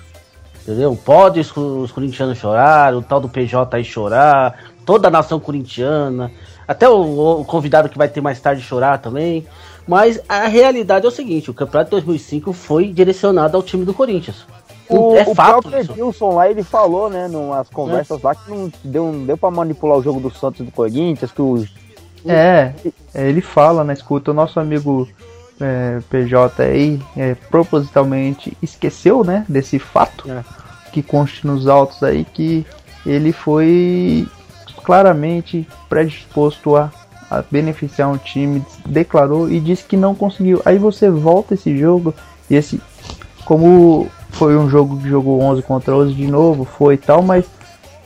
[0.62, 0.96] Entendeu?
[0.96, 6.30] Pode os, os corintianos chorar, o tal do PJ aí chorar, toda a nação corintiana,
[6.66, 9.46] até o, o convidado que vai ter mais tarde chorar também.
[9.86, 13.92] Mas a realidade é o seguinte: o campeonato de 2005 foi direcionado ao time do
[13.94, 14.46] Corinthians.
[14.88, 15.80] O, é o fato próprio.
[15.80, 19.96] Edilson lá, ele falou, né, numas conversas lá, que não deu, não deu pra manipular
[19.96, 21.68] o jogo do Santos e do Corinthians, que os
[22.26, 22.72] É,
[23.14, 25.08] é, ele fala na escuta, o nosso amigo
[25.60, 30.44] é, PJ aí é, propositalmente esqueceu, né, desse fato É.
[30.92, 32.66] que conste nos autos aí que
[33.06, 34.26] ele foi
[34.84, 36.92] claramente predisposto a,
[37.30, 40.62] a beneficiar um time, declarou e disse que não conseguiu.
[40.64, 42.14] Aí você volta esse jogo
[42.48, 42.80] e esse
[43.44, 47.44] como foi um jogo que jogou 11 contra 11 de novo, foi tal, mas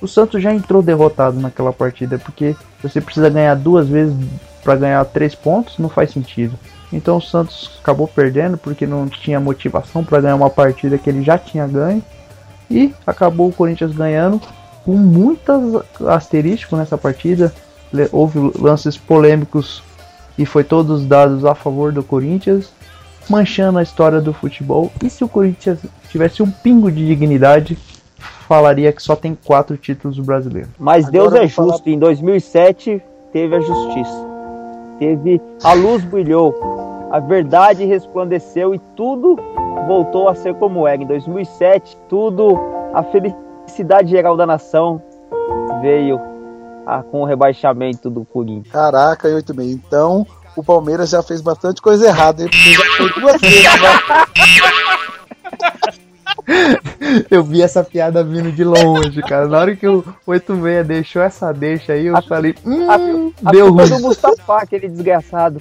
[0.01, 4.15] o Santos já entrou derrotado naquela partida, porque você precisa ganhar duas vezes
[4.63, 6.59] para ganhar três pontos, não faz sentido.
[6.93, 11.23] Então o Santos acabou perdendo porque não tinha motivação para ganhar uma partida que ele
[11.23, 12.03] já tinha ganho
[12.71, 14.41] e acabou o Corinthians ganhando
[14.89, 15.61] com muitas
[16.07, 17.53] asterísticos nessa partida.
[18.11, 19.83] Houve lances polêmicos
[20.39, 22.73] e foi todos dados a favor do Corinthians,
[23.29, 24.91] manchando a história do futebol.
[25.05, 25.79] E se o Corinthians
[26.09, 27.77] tivesse um pingo de dignidade,
[28.49, 30.71] falaria que só tem quatro títulos brasileiros.
[30.79, 31.91] Mas Agora Deus eu é vou falar- justo.
[31.91, 34.27] Em 2007 teve a justiça.
[34.99, 36.55] Teve a luz brilhou,
[37.13, 39.39] a verdade resplandeceu e tudo
[39.87, 41.03] voltou a ser como era.
[41.03, 42.59] Em 2007, tudo
[42.95, 43.48] a felicidade
[44.07, 45.03] geral da nação
[45.81, 46.21] veio
[46.87, 48.73] a- com o rebaixamento do Corinthians.
[48.73, 49.71] Caraca, 8 meio.
[49.73, 52.49] Então, o Palmeiras já fez bastante coisa errada, hein?
[52.51, 53.65] Porque já foi duas vezes?
[57.31, 59.47] Eu vi essa piada vindo de longe, cara.
[59.49, 62.87] Na hora que o 86 deixou essa deixa aí, eu A- falei, hum,
[63.45, 63.89] a deu é ruim.
[63.89, 65.61] do Mustafa, aquele desgraçado.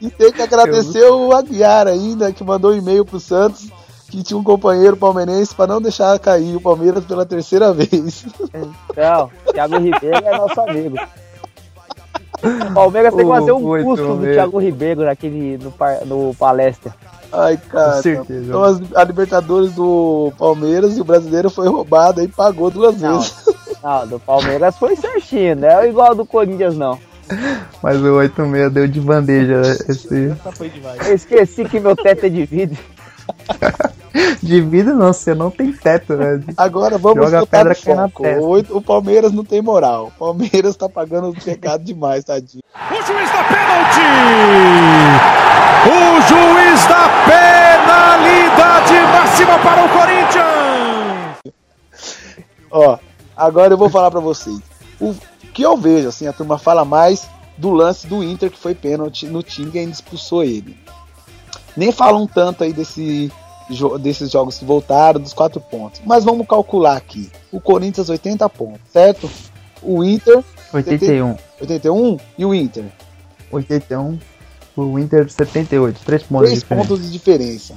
[0.00, 3.70] E tem que agradecer o Aguiar ainda, que mandou um e-mail pro Santos,
[4.12, 8.26] que tinha um companheiro palmeirense para não deixar cair o Palmeiras pela terceira vez.
[8.94, 10.96] Não, Thiago Ribeiro é nosso amigo.
[12.70, 14.22] O Palmeiras tem que fazer um curso do.
[14.32, 15.72] Thiago Ribeiro naquele, no,
[16.26, 16.94] no palestra.
[17.32, 17.96] Ai, cara.
[17.96, 18.44] Com certeza.
[18.48, 23.18] Então, as- a Libertadores do Palmeiras e o brasileiro foi roubado aí pagou duas Não.
[23.18, 23.34] vezes.
[23.82, 26.98] Não, do Palmeiras foi certinho, não é igual do Corinthians, não.
[27.82, 30.34] Mas o 86 deu de bandeja esse.
[31.08, 32.76] Eu esqueci que meu teto é de vidro.
[34.42, 36.42] De vidro não, você não tem teto, né?
[36.56, 38.40] Agora vamos Joga botar pedra no cai na.
[38.40, 40.08] O, o Palmeiras não tem moral.
[40.08, 42.62] O Palmeiras tá pagando o pecado demais, tadinho.
[42.90, 44.00] O juiz da pênalti!
[45.88, 50.52] O juiz da penalidade máxima para o Corinthians!
[52.70, 52.98] Ó,
[53.36, 54.60] agora eu vou falar pra vocês.
[55.00, 55.14] O
[55.52, 59.26] que eu vejo, assim, a turma fala mais do lance do Inter que foi pênalti
[59.26, 60.76] no time e ainda expulsou ele.
[61.76, 63.30] Nem falam tanto aí desse,
[63.76, 66.00] jo- desses jogos que voltaram, dos quatro pontos.
[66.04, 67.30] Mas vamos calcular aqui.
[67.50, 69.30] O Corinthians 80 pontos, certo?
[69.82, 70.42] O Inter
[70.72, 71.36] 81.
[71.60, 72.84] 81 e o Inter
[73.50, 74.18] 81.
[74.76, 76.00] O Inter 78.
[76.04, 76.88] 3 pontos de 3 diferença.
[76.88, 77.74] pontos de diferença.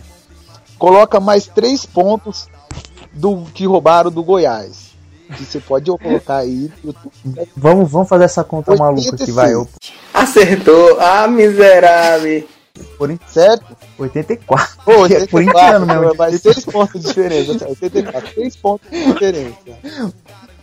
[0.77, 2.47] Coloca mais 3 pontos
[3.13, 4.85] do que roubaram do Goiás.
[5.35, 6.71] Que você pode colocar aí.
[7.57, 9.51] Vamos, vamos fazer essa conta maluca aqui, vai.
[10.13, 10.99] Acertou.
[10.99, 12.47] Ah, miserável.
[12.97, 13.65] Corinthians, Certo?
[13.97, 14.77] 84.
[14.83, 16.15] Pô, É 84, corintiano mesmo.
[16.15, 17.67] mais 6 pontos de diferença.
[17.69, 19.55] 84, 6 pontos de diferença.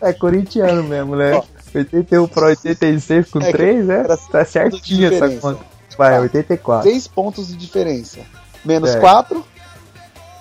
[0.00, 1.40] É corintiano mesmo, né?
[1.74, 3.98] 81 para 86 com É que 3, né?
[4.00, 5.60] era Tá certinho essa conta.
[5.96, 6.90] Vai, 84.
[6.90, 8.18] 6 pontos de diferença.
[8.64, 9.02] Menos Certo.
[9.02, 9.44] 4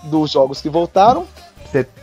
[0.03, 1.25] dos jogos que voltaram.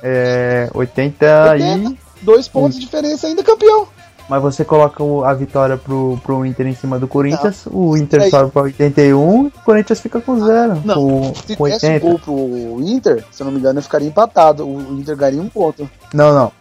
[0.03, 1.99] É, 80 e.
[2.23, 3.87] 2 pontos de diferença ainda campeão.
[4.29, 8.31] Mas você coloca a vitória pro, pro Inter em cima do Corinthians, o Inter Aí.
[8.31, 10.83] sobe pra 81 e o Corinthians fica com zero.
[10.85, 12.07] Não, com, Se com desse 80.
[12.07, 14.69] gol pro Inter, se eu não me engano, ficaria empatado.
[14.69, 15.89] O Inter ganharia um ponto.
[16.13, 16.53] Não, não.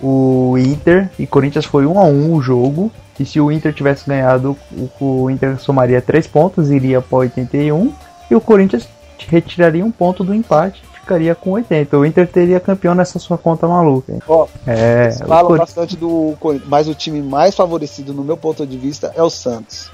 [0.00, 2.90] O Inter e Corinthians foi 1 a 1 o jogo.
[3.18, 4.56] E se o Inter tivesse ganhado,
[5.00, 7.92] o, o Inter somaria 3 pontos, iria para 81.
[8.30, 8.88] E o Corinthians
[9.26, 11.96] retiraria um ponto do empate, ficaria com 80.
[11.96, 14.18] O Inter teria campeão nessa sua conta maluca.
[14.28, 18.66] Ó, É, falam Cor- bastante do Corinthians, mas o time mais favorecido, no meu ponto
[18.66, 19.90] de vista, é o Santos.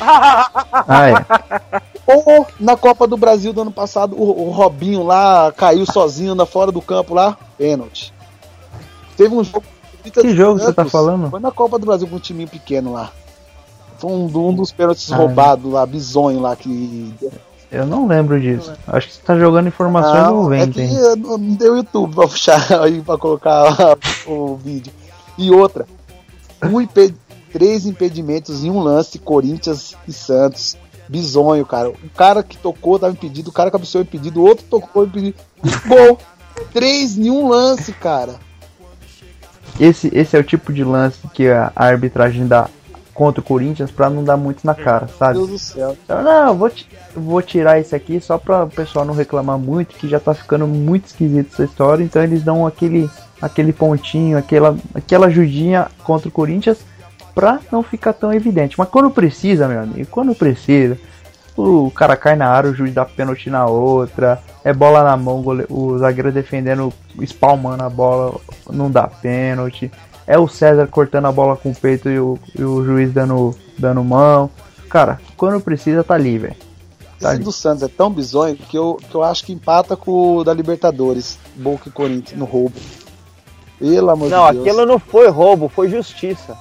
[0.00, 1.80] Ah, é.
[2.06, 6.46] Ou na Copa do Brasil do ano passado, o, o Robinho lá caiu sozinho na
[6.46, 8.12] fora do campo lá, pênalti.
[9.16, 9.64] Teve um jogo.
[10.02, 11.28] Que jogo você tá falando?
[11.28, 13.10] Foi na Copa do Brasil com um timinho pequeno lá.
[13.98, 17.12] Foi um, um dos pênaltis Ah, roubados lá, bizonho lá que.
[17.70, 18.72] Eu não lembro disso.
[18.86, 20.94] Acho que você tá jogando informações Não, do é vento, que hein?
[20.94, 23.96] eu não não deu YouTube pra puxar aí pra colocar
[24.26, 24.92] o vídeo.
[25.36, 25.86] E outra,
[26.62, 26.86] um
[27.52, 30.76] três impedimentos em um lance, Corinthians e Santos.
[31.08, 31.88] Bizonho, cara.
[31.88, 35.38] O cara que tocou tava impedido, o cara cabeceou impedido, o outro tocou impedido.
[35.86, 36.18] Gol!
[36.72, 38.34] Três em um lance, cara.
[39.78, 42.68] Esse, esse é o tipo de lance que a a arbitragem dá
[43.18, 45.34] contra o Corinthians pra não dar muito na cara, sabe?
[45.34, 45.96] Deus do céu.
[46.04, 46.70] Então, não, eu vou,
[47.16, 50.68] vou tirar esse aqui só pra o pessoal não reclamar muito, que já tá ficando
[50.68, 52.04] muito esquisito essa história.
[52.04, 53.10] Então eles dão aquele,
[53.42, 56.78] aquele pontinho, aquela, aquela ajudinha contra o Corinthians
[57.34, 58.78] pra não ficar tão evidente.
[58.78, 60.96] Mas quando precisa, meu amigo, quando precisa,
[61.56, 65.44] o cara cai na área, o juiz dá pênalti na outra, é bola na mão,
[65.68, 68.40] o zagueiro defendendo, espalmando a bola,
[68.70, 69.90] não dá pênalti.
[70.30, 73.54] É o César cortando a bola com o peito e o, e o juiz dando,
[73.78, 74.50] dando mão.
[74.90, 76.54] Cara, quando precisa, tá ali, velho.
[77.18, 77.44] Tá Esse ali.
[77.44, 80.52] do Santos é tão bizonho que eu, que eu acho que empata com o da
[80.52, 82.74] Libertadores, Boca e Corinthians, no roubo.
[83.78, 84.66] Pelo amor Não, de Deus.
[84.66, 86.54] aquilo não foi roubo, foi justiça.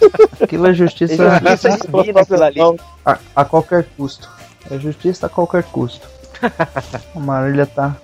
[0.40, 2.58] Aquilo é justiça Justiça aquilo ali.
[3.04, 4.28] a, a qualquer custo.
[4.70, 6.08] É justiça a qualquer custo.
[7.14, 7.94] A Marília tá.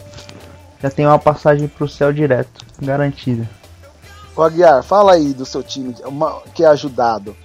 [0.81, 3.49] Já tem uma passagem pro céu direto, garantida.
[4.39, 7.37] Ô Aguiar, fala aí do seu time uma- que é ajudado.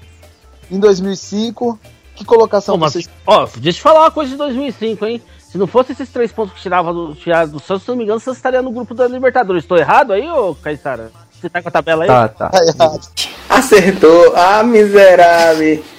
[0.70, 1.80] Em 2005,
[2.16, 3.10] que colocação Pô, mas, vocês.
[3.26, 5.20] ó, deixa eu falar uma coisa de 2005, hein?
[5.40, 8.04] Se não fosse esses três pontos que tirava do, tirava do Santos, se não me
[8.04, 9.64] engano, você estaria no grupo da Libertadores.
[9.64, 11.12] Estou errado aí, ô Caissara?
[11.32, 12.08] Você tá com a tabela aí?
[12.08, 12.50] Tá, tá.
[12.50, 13.08] Tá errado.
[13.50, 14.36] Acertou.
[14.36, 15.84] Ah, miserável.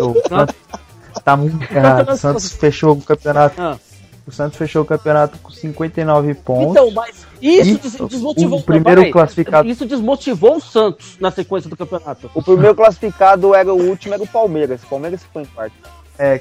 [0.00, 0.54] O Santos
[1.24, 2.10] tá muito errado.
[2.12, 3.60] O Santos fechou o campeonato.
[3.60, 3.76] Ah.
[4.26, 6.70] O Santos fechou o campeonato com 59 pontos.
[6.70, 11.76] Então, mas isso des- desmotivou o primeiro classificado- Isso desmotivou o Santos na sequência do
[11.76, 12.30] campeonato.
[12.34, 14.82] O primeiro classificado era o último, era o Palmeiras.
[14.84, 15.74] O Palmeiras ficou em quarto.
[16.18, 16.40] É,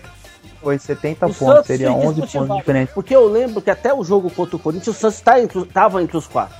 [0.61, 2.93] foi 70 O pontos, Santos seria se 11 desmotivava, pontos diferentes.
[2.93, 6.03] Porque eu lembro que até o jogo contra o Corinthians, o Santos tá entre, tava
[6.03, 6.55] entre os quatro.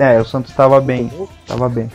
[0.00, 1.10] É, o Santos tava bem,
[1.46, 1.90] tava bem.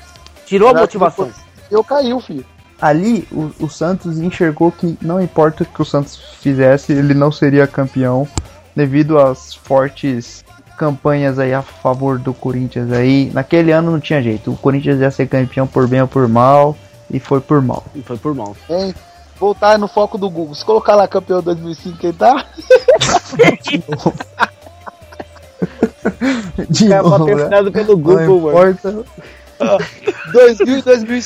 [0.45, 1.29] Tirou a motivação.
[1.71, 2.45] Eu caiu, filho.
[2.83, 7.31] Ali, o, o Santos enxergou que não importa o que o Santos fizesse, ele não
[7.31, 8.27] seria campeão
[8.75, 10.43] devido às fortes
[10.77, 13.31] campanhas aí a favor do Corinthians aí.
[13.33, 16.75] Naquele ano não tinha jeito, o Corinthians ia ser campeão por bem ou por mal,
[17.09, 17.85] e foi por mal.
[17.95, 18.53] E foi por mão.
[18.69, 18.93] Hein?
[19.39, 20.53] Voltar no foco do Google.
[20.53, 22.45] Se colocar lá campeão 2005, quem tá?
[26.69, 27.31] De Cara, novo, né?
[27.31, 29.05] patrocinado pelo Google, Não mano.
[29.55, 29.85] Importa.
[30.31, 31.21] 2000 e 2000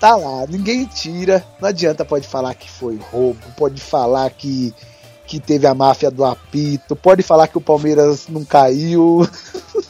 [0.00, 1.44] tá lá, ninguém tira.
[1.60, 4.74] Não adianta, pode falar que foi roubo, pode falar que,
[5.26, 9.26] que teve a máfia do apito, pode falar que o Palmeiras não caiu.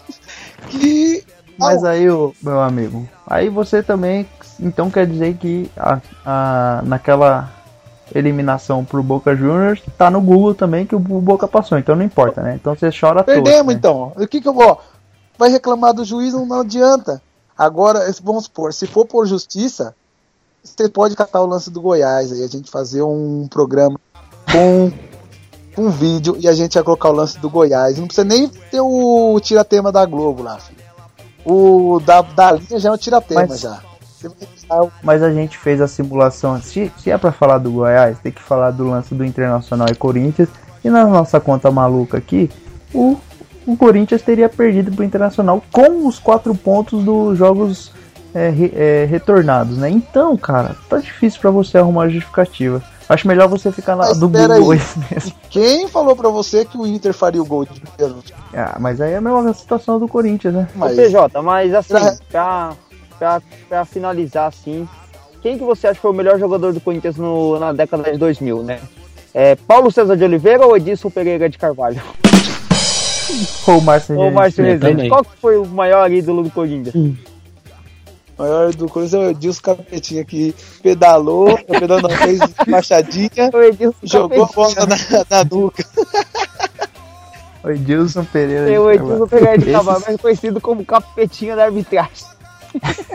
[0.68, 1.24] que.
[1.58, 2.04] Mas aí,
[2.42, 4.26] meu amigo, aí você também,
[4.58, 7.50] então quer dizer que a, a- naquela
[8.14, 12.42] eliminação pro Boca Juniors, tá no Google também que o Boca passou, então não importa,
[12.42, 12.54] né?
[12.60, 13.78] Então você chora à toa, Perdemos né?
[13.78, 14.12] então.
[14.16, 14.80] O que que eu vou.
[15.38, 17.22] Vai reclamar do juiz, não, não adianta.
[17.56, 19.94] Agora, vamos supor, se for por justiça,
[20.62, 23.98] você pode catar o lance do Goiás aí, a gente fazer um programa
[24.50, 24.90] com
[25.76, 27.98] um vídeo e a gente ia colocar o lance do Goiás.
[27.98, 30.80] Não precisa nem ter o tiratema da Globo lá, filho.
[31.44, 33.80] O da, da linha já é um tiratema Mas- já.
[34.70, 36.60] O- Mas a gente fez a simulação.
[36.62, 39.94] Se, se é pra falar do Goiás, tem que falar do lance do Internacional e
[39.96, 40.48] Corinthians.
[40.84, 42.48] E na nossa conta maluca aqui,
[42.94, 43.16] o,
[43.66, 47.92] o Corinthians teria perdido pro Internacional com os quatro pontos dos jogos
[48.34, 49.90] é, re- é, retornados, né?
[49.90, 52.82] Então, cara, tá difícil pra você arrumar justificativa.
[53.08, 54.68] Acho melhor você ficar na Mas do Google
[55.10, 55.32] mesmo.
[55.50, 58.32] Quem falou pra você que o Inter faria o gol de pênalti?
[58.54, 60.68] Ah, mas aí é a mesma situação do Corinthians, né?
[60.74, 62.72] Mas- PJ, mas assim, Pra- pra,
[63.18, 64.88] pra, pra finalizar assim,
[65.42, 68.16] quem que você acha que foi o melhor jogador do Corinthians no- na década de
[68.16, 68.78] 2000, né?
[69.34, 72.00] É Paulo César de Oliveira ou Edilson Pereira de Carvalho?
[73.66, 75.08] Ou o Márcio Ou Márcio eu Rezende?
[75.08, 76.94] Qual que foi o maior ídolo do Corinthians?
[76.94, 83.62] O maior do Corinthians é o Edilson Capetinha que pedalou, pedalou não, fez machadinha, O
[83.62, 84.86] Edilson jogou a Capetinha.
[84.86, 84.96] bola
[85.30, 85.84] na, na nuca.
[87.64, 88.66] O Edilson Pereira.
[88.66, 88.90] De o.
[88.90, 92.26] Edilson Pereira de Carvalho, mais conhecido como Capetinha da arbitragem.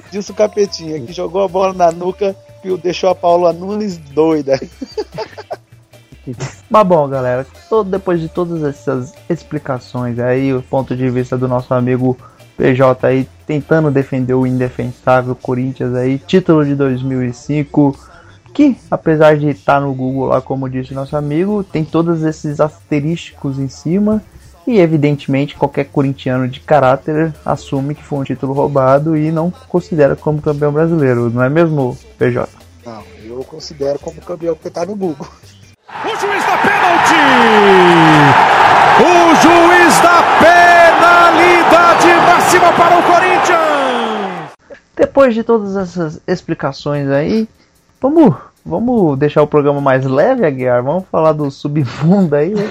[0.07, 4.59] Edilson Capetinha, que jogou a bola na nuca e o deixou a Paula Nunes doida.
[6.69, 11.47] Mas bom, galera, todo, depois de todas essas explicações aí, o ponto de vista do
[11.47, 12.17] nosso amigo
[12.57, 17.97] PJ aí, tentando defender o indefensável Corinthians aí, título de 2005,
[18.53, 23.59] que apesar de estar no Google lá, como disse nosso amigo, tem todos esses asterísticos
[23.59, 24.21] em cima,
[24.65, 30.15] e evidentemente qualquer corintiano de caráter assume que foi um título roubado e não considera
[30.15, 32.49] como campeão brasileiro, não é mesmo, PJ?
[32.85, 35.27] Não, eu considero como campeão porque tá no Google.
[36.05, 37.15] O juiz da pênalti!
[39.01, 44.51] O juiz da penalidade máxima para o Corinthians!
[44.95, 47.49] Depois de todas essas explicações aí,
[47.99, 50.83] vamos, vamos deixar o programa mais leve, Aguiar?
[50.83, 52.69] Vamos falar do submundo aí, né?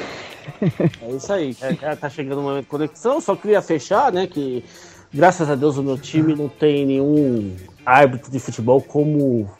[1.03, 1.53] É isso aí.
[1.53, 3.21] Já tá chegando o momento de conexão.
[3.21, 4.29] Só queria fechar, né?
[4.29, 4.65] Que
[5.13, 9.51] graças a Deus o meu time não tem nenhum árbitro de futebol como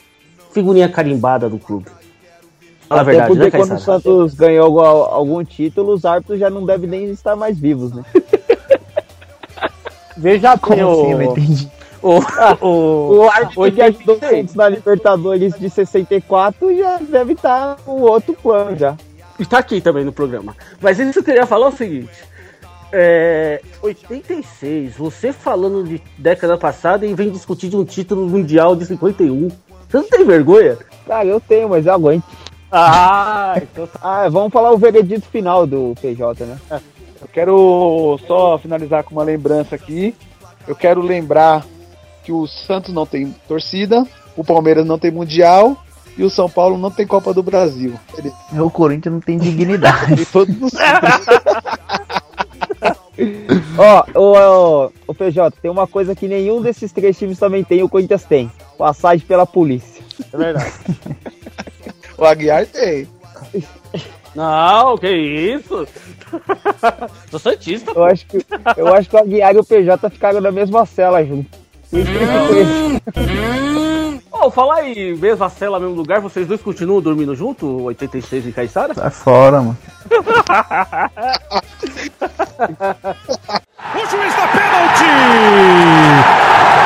[0.53, 1.91] figurinha carimbada do clube.
[2.89, 3.81] Fala a Até verdade, porque né, quando o?
[3.81, 8.05] Santos ganhou algum, algum título, os árbitros já não devem nem estar mais vivos, né?
[10.17, 11.13] Veja Como bem, assim?
[11.13, 11.69] Eu não o, entendi.
[12.03, 17.77] o, o, O árbitro que ajudou o Santos na Libertadores de 64 já deve estar
[17.85, 18.97] com outro plano já.
[19.39, 20.57] está aqui também no programa.
[20.81, 22.11] Mas isso que eu queria falar é o seguinte.
[22.93, 28.87] É, 86, você falando de década passada e vem discutir de um título mundial de
[28.87, 29.49] 51.
[29.89, 30.79] Você não tem vergonha?
[31.07, 32.25] Cara, eu tenho, mas eu aguento.
[32.71, 33.99] Ah, então tá.
[34.03, 36.59] Ah, vamos falar o veredito final do PJ, né?
[37.21, 40.15] Eu quero só finalizar com uma lembrança aqui.
[40.67, 41.65] Eu quero lembrar
[42.25, 44.05] que o Santos não tem torcida,
[44.37, 45.77] o Palmeiras não tem Mundial
[46.19, 47.95] e o São Paulo não tem Copa do Brasil.
[48.19, 50.27] Ele O Corinthians não tem dignidade.
[50.33, 50.73] todos
[53.79, 57.89] Ó, o, o PJ, tem uma coisa que nenhum desses três times também tem, o
[57.89, 58.51] Corinthians tem.
[58.77, 60.03] Passagem pela polícia.
[60.33, 60.73] É verdade.
[62.19, 63.09] O Aguiar tem.
[64.35, 65.87] Não, que isso?
[67.31, 68.45] Sou santista, Eu acho que,
[68.77, 71.49] eu acho que o Aguiar e o PJ ficaram na mesma cela junto.
[74.31, 78.93] Ô, fala aí, mesma cela, mesmo lugar, vocês dois continuam dormindo junto, 86 e Caissara?
[78.95, 79.79] Sai fora, mano.
[83.95, 85.05] O juiz da pênalti!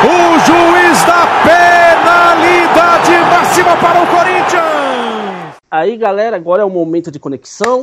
[0.04, 4.79] O juiz da penalidade máxima para o Corinthians!
[5.70, 7.82] Aí, galera, agora é o momento de conexão.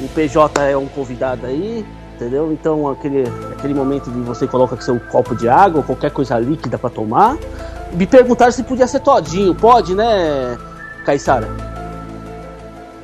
[0.00, 1.84] O PJ é um convidado aí,
[2.14, 2.50] entendeu?
[2.50, 6.78] Então, aquele, aquele momento de você coloca seu copo de água ou qualquer coisa líquida
[6.78, 7.36] pra tomar.
[7.92, 9.54] Me perguntaram se podia ser todinho.
[9.54, 10.56] Pode, né,
[11.04, 11.46] Caissara?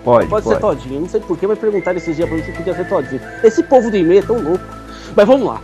[0.02, 0.44] Pode, Pode, pode.
[0.46, 1.00] ser todinho.
[1.02, 3.20] Não sei porquê, mas perguntaram esses dias pra mim se podia ser todinho.
[3.44, 4.64] Esse povo do e-mail é tão louco.
[5.14, 5.60] Mas vamos lá.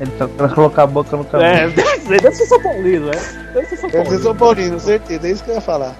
[0.00, 1.46] Ele tá querendo colocar a boca no caminho.
[1.50, 3.12] É, deve ser, deve ser São Paulino, né?
[3.52, 4.22] Deve ser São Deve ser Paulino.
[4.22, 5.28] São Paulino, certeza.
[5.28, 5.94] É isso que eu ia falar.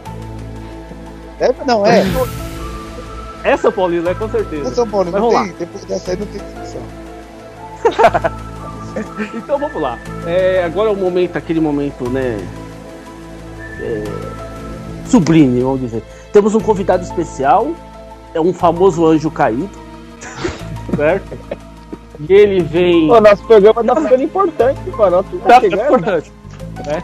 [1.39, 2.05] Deve, não, é.
[3.45, 4.15] É São Paulino, né?
[4.15, 4.75] Com É certeza.
[4.75, 5.13] São Paulino.
[5.13, 6.83] Mas Não vamos tem, depois dessa aí não tem discussão.
[9.35, 9.99] então vamos lá.
[10.27, 12.39] É, agora é o momento, aquele momento, né?
[13.81, 14.05] é,
[15.07, 16.03] sublime, vamos dizer.
[16.33, 17.73] Temos um convidado especial,
[18.35, 19.71] é um famoso anjo caído,
[20.97, 21.37] certo?
[22.29, 23.11] E ele vem.
[23.11, 25.23] O nosso programa tá ficando importante, mano.
[25.25, 25.83] Tá, Tá chegando.
[25.83, 26.33] importante.
[26.87, 27.03] né?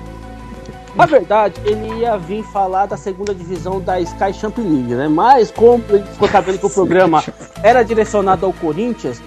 [0.98, 5.06] Na verdade, ele ia vir falar da segunda divisão da Sky Champions League, né?
[5.06, 7.22] Mas como ele ficou sabendo que o programa
[7.62, 9.22] era direcionado ao Corinthians,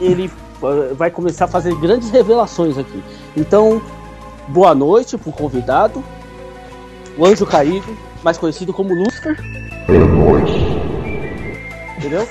[0.00, 0.30] ele
[0.62, 3.04] eh, vai começar a fazer grandes revelações aqui.
[3.36, 3.82] Então,
[4.48, 6.02] boa noite pro convidado,
[7.18, 9.36] o Anjo Caído, mais conhecido como Lucifer.
[11.98, 12.26] Entendeu?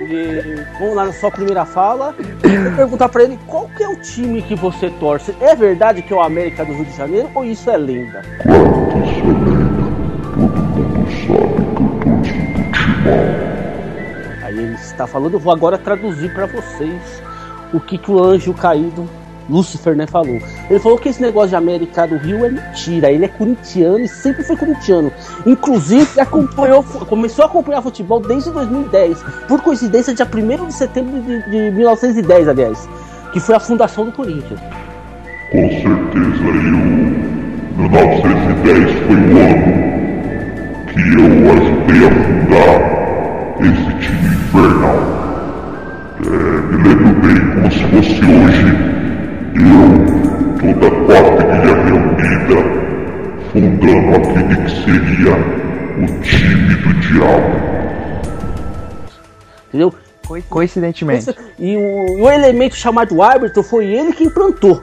[0.00, 2.14] E vamos lá na sua primeira fala.
[2.42, 5.34] Eu vou perguntar pra ele qual que é o time que você torce.
[5.40, 8.22] É verdade que é o América do Rio de Janeiro ou isso é lenda?
[14.42, 17.22] Aí ele está falando, eu vou agora traduzir pra vocês
[17.72, 19.08] o que, que o anjo caído,
[19.48, 20.40] Lúcifer, né, falou.
[20.68, 23.10] Ele falou que esse negócio de América do Rio é mentira.
[23.10, 25.12] Ele é corintiano e sempre foi corintiano.
[25.44, 29.22] Inclusive, acompanhou, começou a acompanhar futebol desde 2010.
[29.48, 32.88] Por coincidência, dia 1 de setembro de, de 1910, aliás.
[33.32, 34.60] Que foi a fundação do Corinthians.
[35.50, 37.16] Com certeza eu.
[37.76, 39.86] 1910 foi o ano
[40.86, 42.76] que eu ajudei a fundar
[43.60, 44.98] esse time infernal.
[46.20, 46.28] É,
[46.72, 48.95] me lembro bem como se fosse hoje.
[49.56, 52.58] Eu, toda a quadrilha reunida,
[53.52, 55.34] fundando aquele que seria
[55.96, 57.56] o time do diabo.
[59.68, 59.94] Entendeu?
[60.48, 61.34] Coincidentemente.
[61.58, 64.82] E o, o elemento chamado árbitro foi ele que implantou.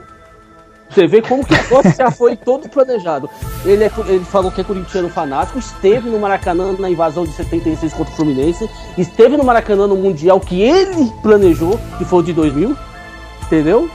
[0.90, 3.28] Você vê como que o negócio já foi todo planejado.
[3.64, 7.92] Ele, é, ele falou que é corintiano fanático, esteve no Maracanã na invasão de 76
[7.92, 12.32] contra o Fluminense, esteve no Maracanã no Mundial que ele planejou, que foi o de
[12.32, 12.76] 2000,
[13.42, 13.90] entendeu?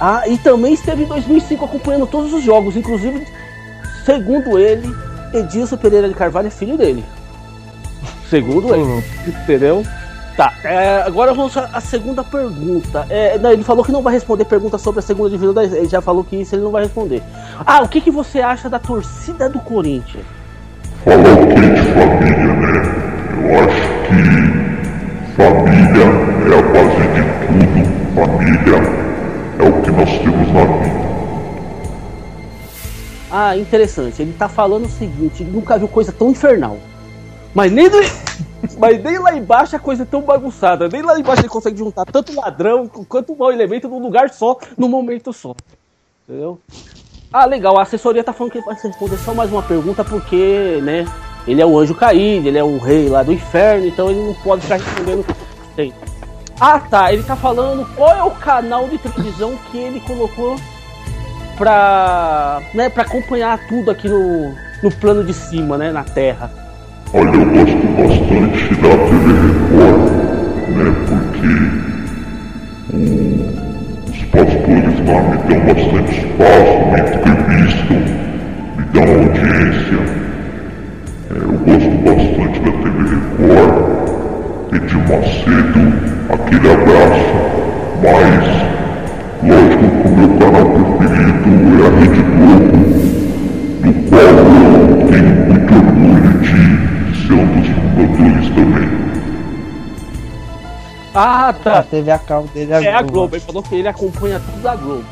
[0.00, 3.26] Ah, e também esteve em 2005 acompanhando todos os jogos, inclusive,
[4.04, 4.94] segundo ele,
[5.32, 7.04] Edilson Pereira de Carvalho é filho dele.
[8.28, 9.84] Segundo ele, entendeu?
[10.36, 13.06] Tá, é, agora vamos à segunda pergunta.
[13.08, 15.88] É, não, ele falou que não vai responder pergunta sobre a segunda divisão, da, ele
[15.88, 17.22] já falou que isso ele não vai responder.
[17.64, 20.24] Ah, o que, que você acha da torcida do Corinthians?
[21.06, 22.82] O que de família, né?
[23.44, 24.20] Eu acho que
[25.36, 26.04] família
[26.44, 27.86] é a base de tudo.
[28.14, 29.05] Família
[29.58, 31.06] é o que nós temos na vida.
[33.30, 34.22] Ah, interessante.
[34.22, 36.78] Ele tá falando o seguinte: ele nunca viu coisa tão infernal.
[37.54, 37.98] Mas nem, do-
[38.78, 40.88] mas nem lá embaixo a coisa é tão bagunçada.
[40.88, 44.88] Nem lá embaixo ele consegue juntar tanto ladrão quanto mau elemento num lugar só, num
[44.88, 45.54] momento só.
[46.28, 46.58] Entendeu?
[47.32, 47.78] Ah, legal.
[47.78, 51.04] A assessoria tá falando que ele vai responder só mais uma pergunta porque, né?
[51.46, 54.34] Ele é o anjo caído, ele é o rei lá do inferno, então ele não
[54.34, 55.24] pode ficar respondendo
[55.76, 56.05] sempre.
[56.60, 57.12] Ah, tá.
[57.12, 60.56] Ele tá falando qual é o canal de televisão que ele colocou
[61.56, 65.90] pra, né, pra acompanhar tudo aqui no, no plano de cima, né?
[65.92, 66.50] Na Terra.
[67.12, 70.86] Olha, eu gosto bastante da TV Record, né?
[71.06, 71.48] Porque
[74.10, 78.00] os pastores lá me dão bastante espaço, me entrevistam,
[78.76, 80.00] me dão audiência.
[81.30, 84.06] É, eu gosto bastante da TV Record.
[84.72, 85.84] Edir Macedo,
[86.30, 87.26] aquele abraço.
[88.02, 88.44] Mas,
[89.42, 90.66] lógico que o meu canal
[90.98, 92.76] preferido é a Rede Globo,
[93.82, 98.88] do qual eu tenho muito orgulho de ser um dos fundadores também.
[101.14, 101.78] Ah, tá.
[101.78, 104.76] A TV a cabo dele É a Globo, ele falou que ele acompanha tudo da
[104.76, 105.04] Globo.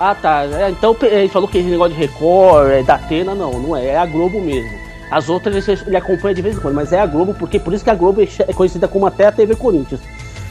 [0.00, 0.42] Ah, tá.
[0.44, 3.86] É, então ele falou que esse negócio de Record, é da Atena, não, não é.
[3.86, 4.70] É a Globo mesmo.
[5.08, 7.84] As outras ele- acompanha de vez em quando, mas é a Globo, porque por isso
[7.84, 10.00] que a Globo é é conhecida como até a TV Corinthians.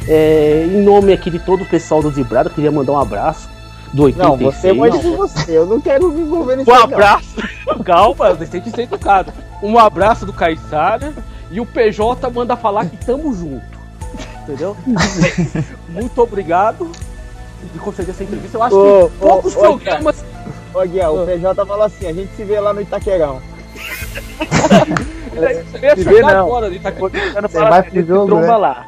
[0.08, 3.49] É, em nome aqui de todo o pessoal do Vibrado, eu queria mandar um abraço
[3.93, 4.28] do 86.
[4.28, 5.58] Não, você pode de você.
[5.58, 6.70] Eu não quero me envolver nisso.
[6.70, 6.86] Um aí, não.
[6.86, 7.36] abraço.
[7.86, 9.32] Calma, você tem que ser educado.
[9.62, 11.14] Um abraço do Caissara
[11.51, 13.66] e o PJ manda falar que tamo junto.
[14.41, 14.76] Entendeu?
[15.89, 16.91] Muito obrigado
[17.72, 18.58] de conceder essa entrevista.
[18.58, 20.26] Eu acho Ô, que poucos ô, programas.
[20.74, 23.41] Ô, Guiel, o PJ falou assim: a gente se vê lá no Itaquerão.
[25.34, 26.45] Ia Se vê, chegar não.
[26.45, 28.58] agora, ele tá Você vai tromba né?
[28.58, 28.86] lá.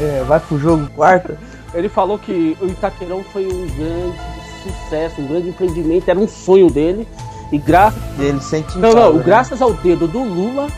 [0.00, 1.38] É, vai pro jogo quarta?
[1.72, 4.18] Ele falou que o Itaquerão foi um grande
[4.62, 7.06] sucesso, um grande empreendimento, era um sonho dele.
[7.52, 8.00] E graças.
[8.18, 9.22] Ele sente Não, não, né?
[9.24, 10.68] graças ao dedo do Lula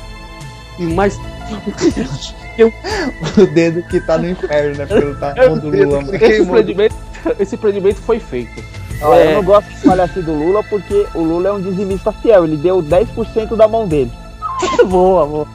[0.78, 1.18] e mais.
[2.59, 4.86] O dedo que tá no inferno, né?
[4.86, 6.16] Pelo tamanho do Lula.
[6.16, 6.94] esse, empreendimento,
[7.38, 8.64] esse empreendimento foi feito.
[9.03, 9.32] Ó, É.
[9.32, 12.44] Eu não gosto de falar assim do Lula porque o Lula é um dizimista fiel.
[12.44, 14.11] Ele deu 10% da mão dele.
[14.88, 15.49] boa, boa.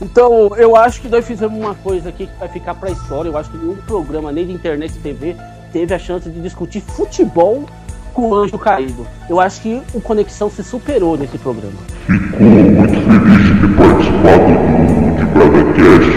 [0.00, 3.28] Então, eu acho que nós fizemos uma coisa aqui que vai ficar pra história.
[3.28, 5.36] Eu acho que nenhum programa, nem de internet e TV,
[5.72, 7.64] teve a chance de discutir futebol
[8.12, 9.06] com o Anjo Caído.
[9.28, 11.76] Eu acho que o Conexão se superou nesse programa.
[12.06, 16.14] Fico muito feliz de ter participado do de BradaCast.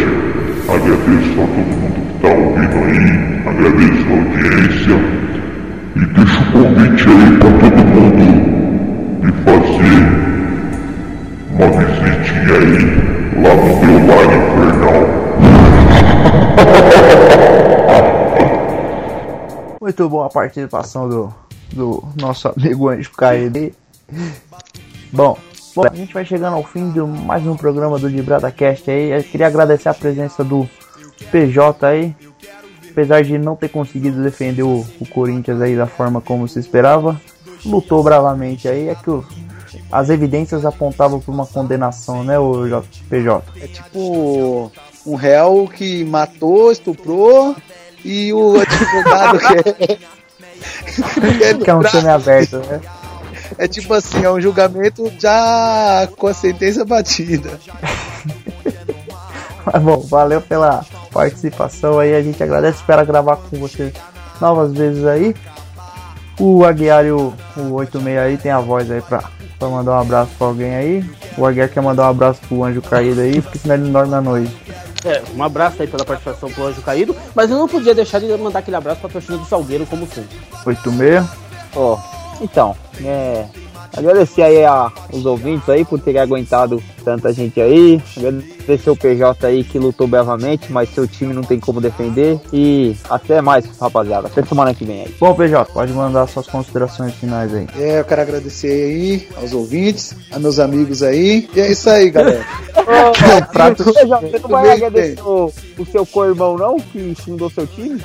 [0.69, 3.07] Agradeço a todo mundo que está ouvindo aí,
[3.47, 4.97] agradeço a audiência
[5.95, 8.25] e deixo o convite aí para todo mundo
[9.21, 10.01] de fazer
[11.51, 15.07] uma visitinha aí meu lar infernal.
[19.79, 21.33] Muito boa a participação do,
[21.71, 23.71] do nosso amigo Anjo Caído.
[25.11, 25.37] Bom,
[25.75, 29.11] bom, a gente vai chegando ao fim de mais um programa do Librada Cast aí.
[29.11, 30.67] Eu queria agradecer a presença do
[31.31, 32.15] PJ aí.
[32.89, 37.21] Apesar de não ter conseguido defender o, o Corinthians aí da forma como se esperava,
[37.63, 38.89] lutou bravamente aí.
[38.89, 39.23] É que o,
[39.91, 43.43] as evidências apontavam para uma condenação, né, o J- PJ?
[43.61, 44.71] É tipo
[45.05, 47.55] um réu que matou, estuprou
[48.03, 49.39] e o advogado
[49.73, 49.99] que
[51.43, 51.53] é.
[51.53, 52.81] Que é um time aberto, né?
[53.57, 57.59] É tipo assim, é um julgamento já com a sentença batida.
[59.65, 62.15] Mas bom, valeu pela participação aí.
[62.15, 63.91] A gente agradece, espera gravar com você
[64.39, 65.35] novas vezes aí.
[66.39, 69.23] O Aguiar e o, o 86 aí tem a voz aí pra,
[69.57, 71.05] pra mandar um abraço pra alguém aí.
[71.37, 74.11] O Aguiar quer mandar um abraço pro anjo caído aí, porque senão ele não dorme
[74.11, 74.55] na noite.
[75.05, 78.27] É, um abraço aí pela participação pro Anjo Caído, mas eu não podia deixar de
[78.37, 80.35] mandar aquele abraço pra torcida do Salgueiro, como sempre.
[80.65, 81.23] 86.
[81.75, 81.97] Ó,
[82.41, 83.45] então, é,
[83.95, 88.01] agradecer aí a, os ouvintes aí por terem aguentado tanta gente aí.
[88.17, 92.39] Agradecer o PJ aí que lutou bravamente, mas seu time não tem como defender.
[92.51, 94.27] E até mais, rapaziada.
[94.27, 95.15] Até semana que vem aí.
[95.19, 97.67] Bom, PJ, pode mandar suas considerações finais aí.
[97.77, 101.49] É, eu quero agradecer aí aos ouvintes, a meus amigos aí.
[101.55, 102.45] E é isso aí, galera.
[102.77, 107.65] Ô, prato- PJ, você não vai agradecer o, o seu co-irmão não, que fundou seu
[107.67, 108.01] time?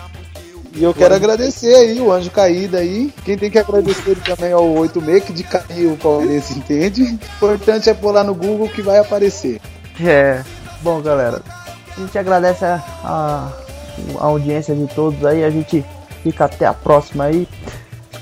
[0.74, 3.12] E eu quero agradecer aí o Anjo Caído aí.
[3.24, 7.02] Quem tem que agradecer também é o 86, que de cair o Palmeirense entende.
[7.02, 9.60] O importante é pôr lá no Google que vai aparecer.
[10.00, 10.42] É,
[10.80, 11.42] bom galera,
[11.94, 15.84] a gente agradece a, a audiência de todos aí, a gente
[16.22, 17.46] fica até a próxima aí.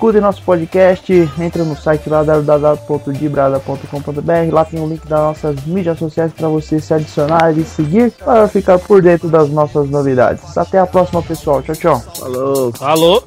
[0.01, 5.98] Escutem nosso podcast, entra no site lá www.dibrada.com.br, lá tem o link das nossas mídias
[5.98, 10.57] sociais para você se adicionar e seguir para ficar por dentro das nossas novidades.
[10.57, 12.01] Até a próxima pessoal, tchau tchau.
[12.18, 12.72] Falou.
[12.72, 13.22] Falou.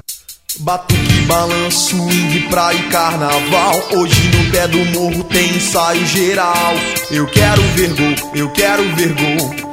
[0.62, 3.76] Batuque, balanço, swing, praia e carnaval.
[3.96, 6.74] Hoje no pé do morro tem ensaio geral.
[7.12, 9.73] Eu quero ver gol, eu quero ver gol.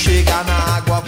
[0.00, 1.02] Chegar na água,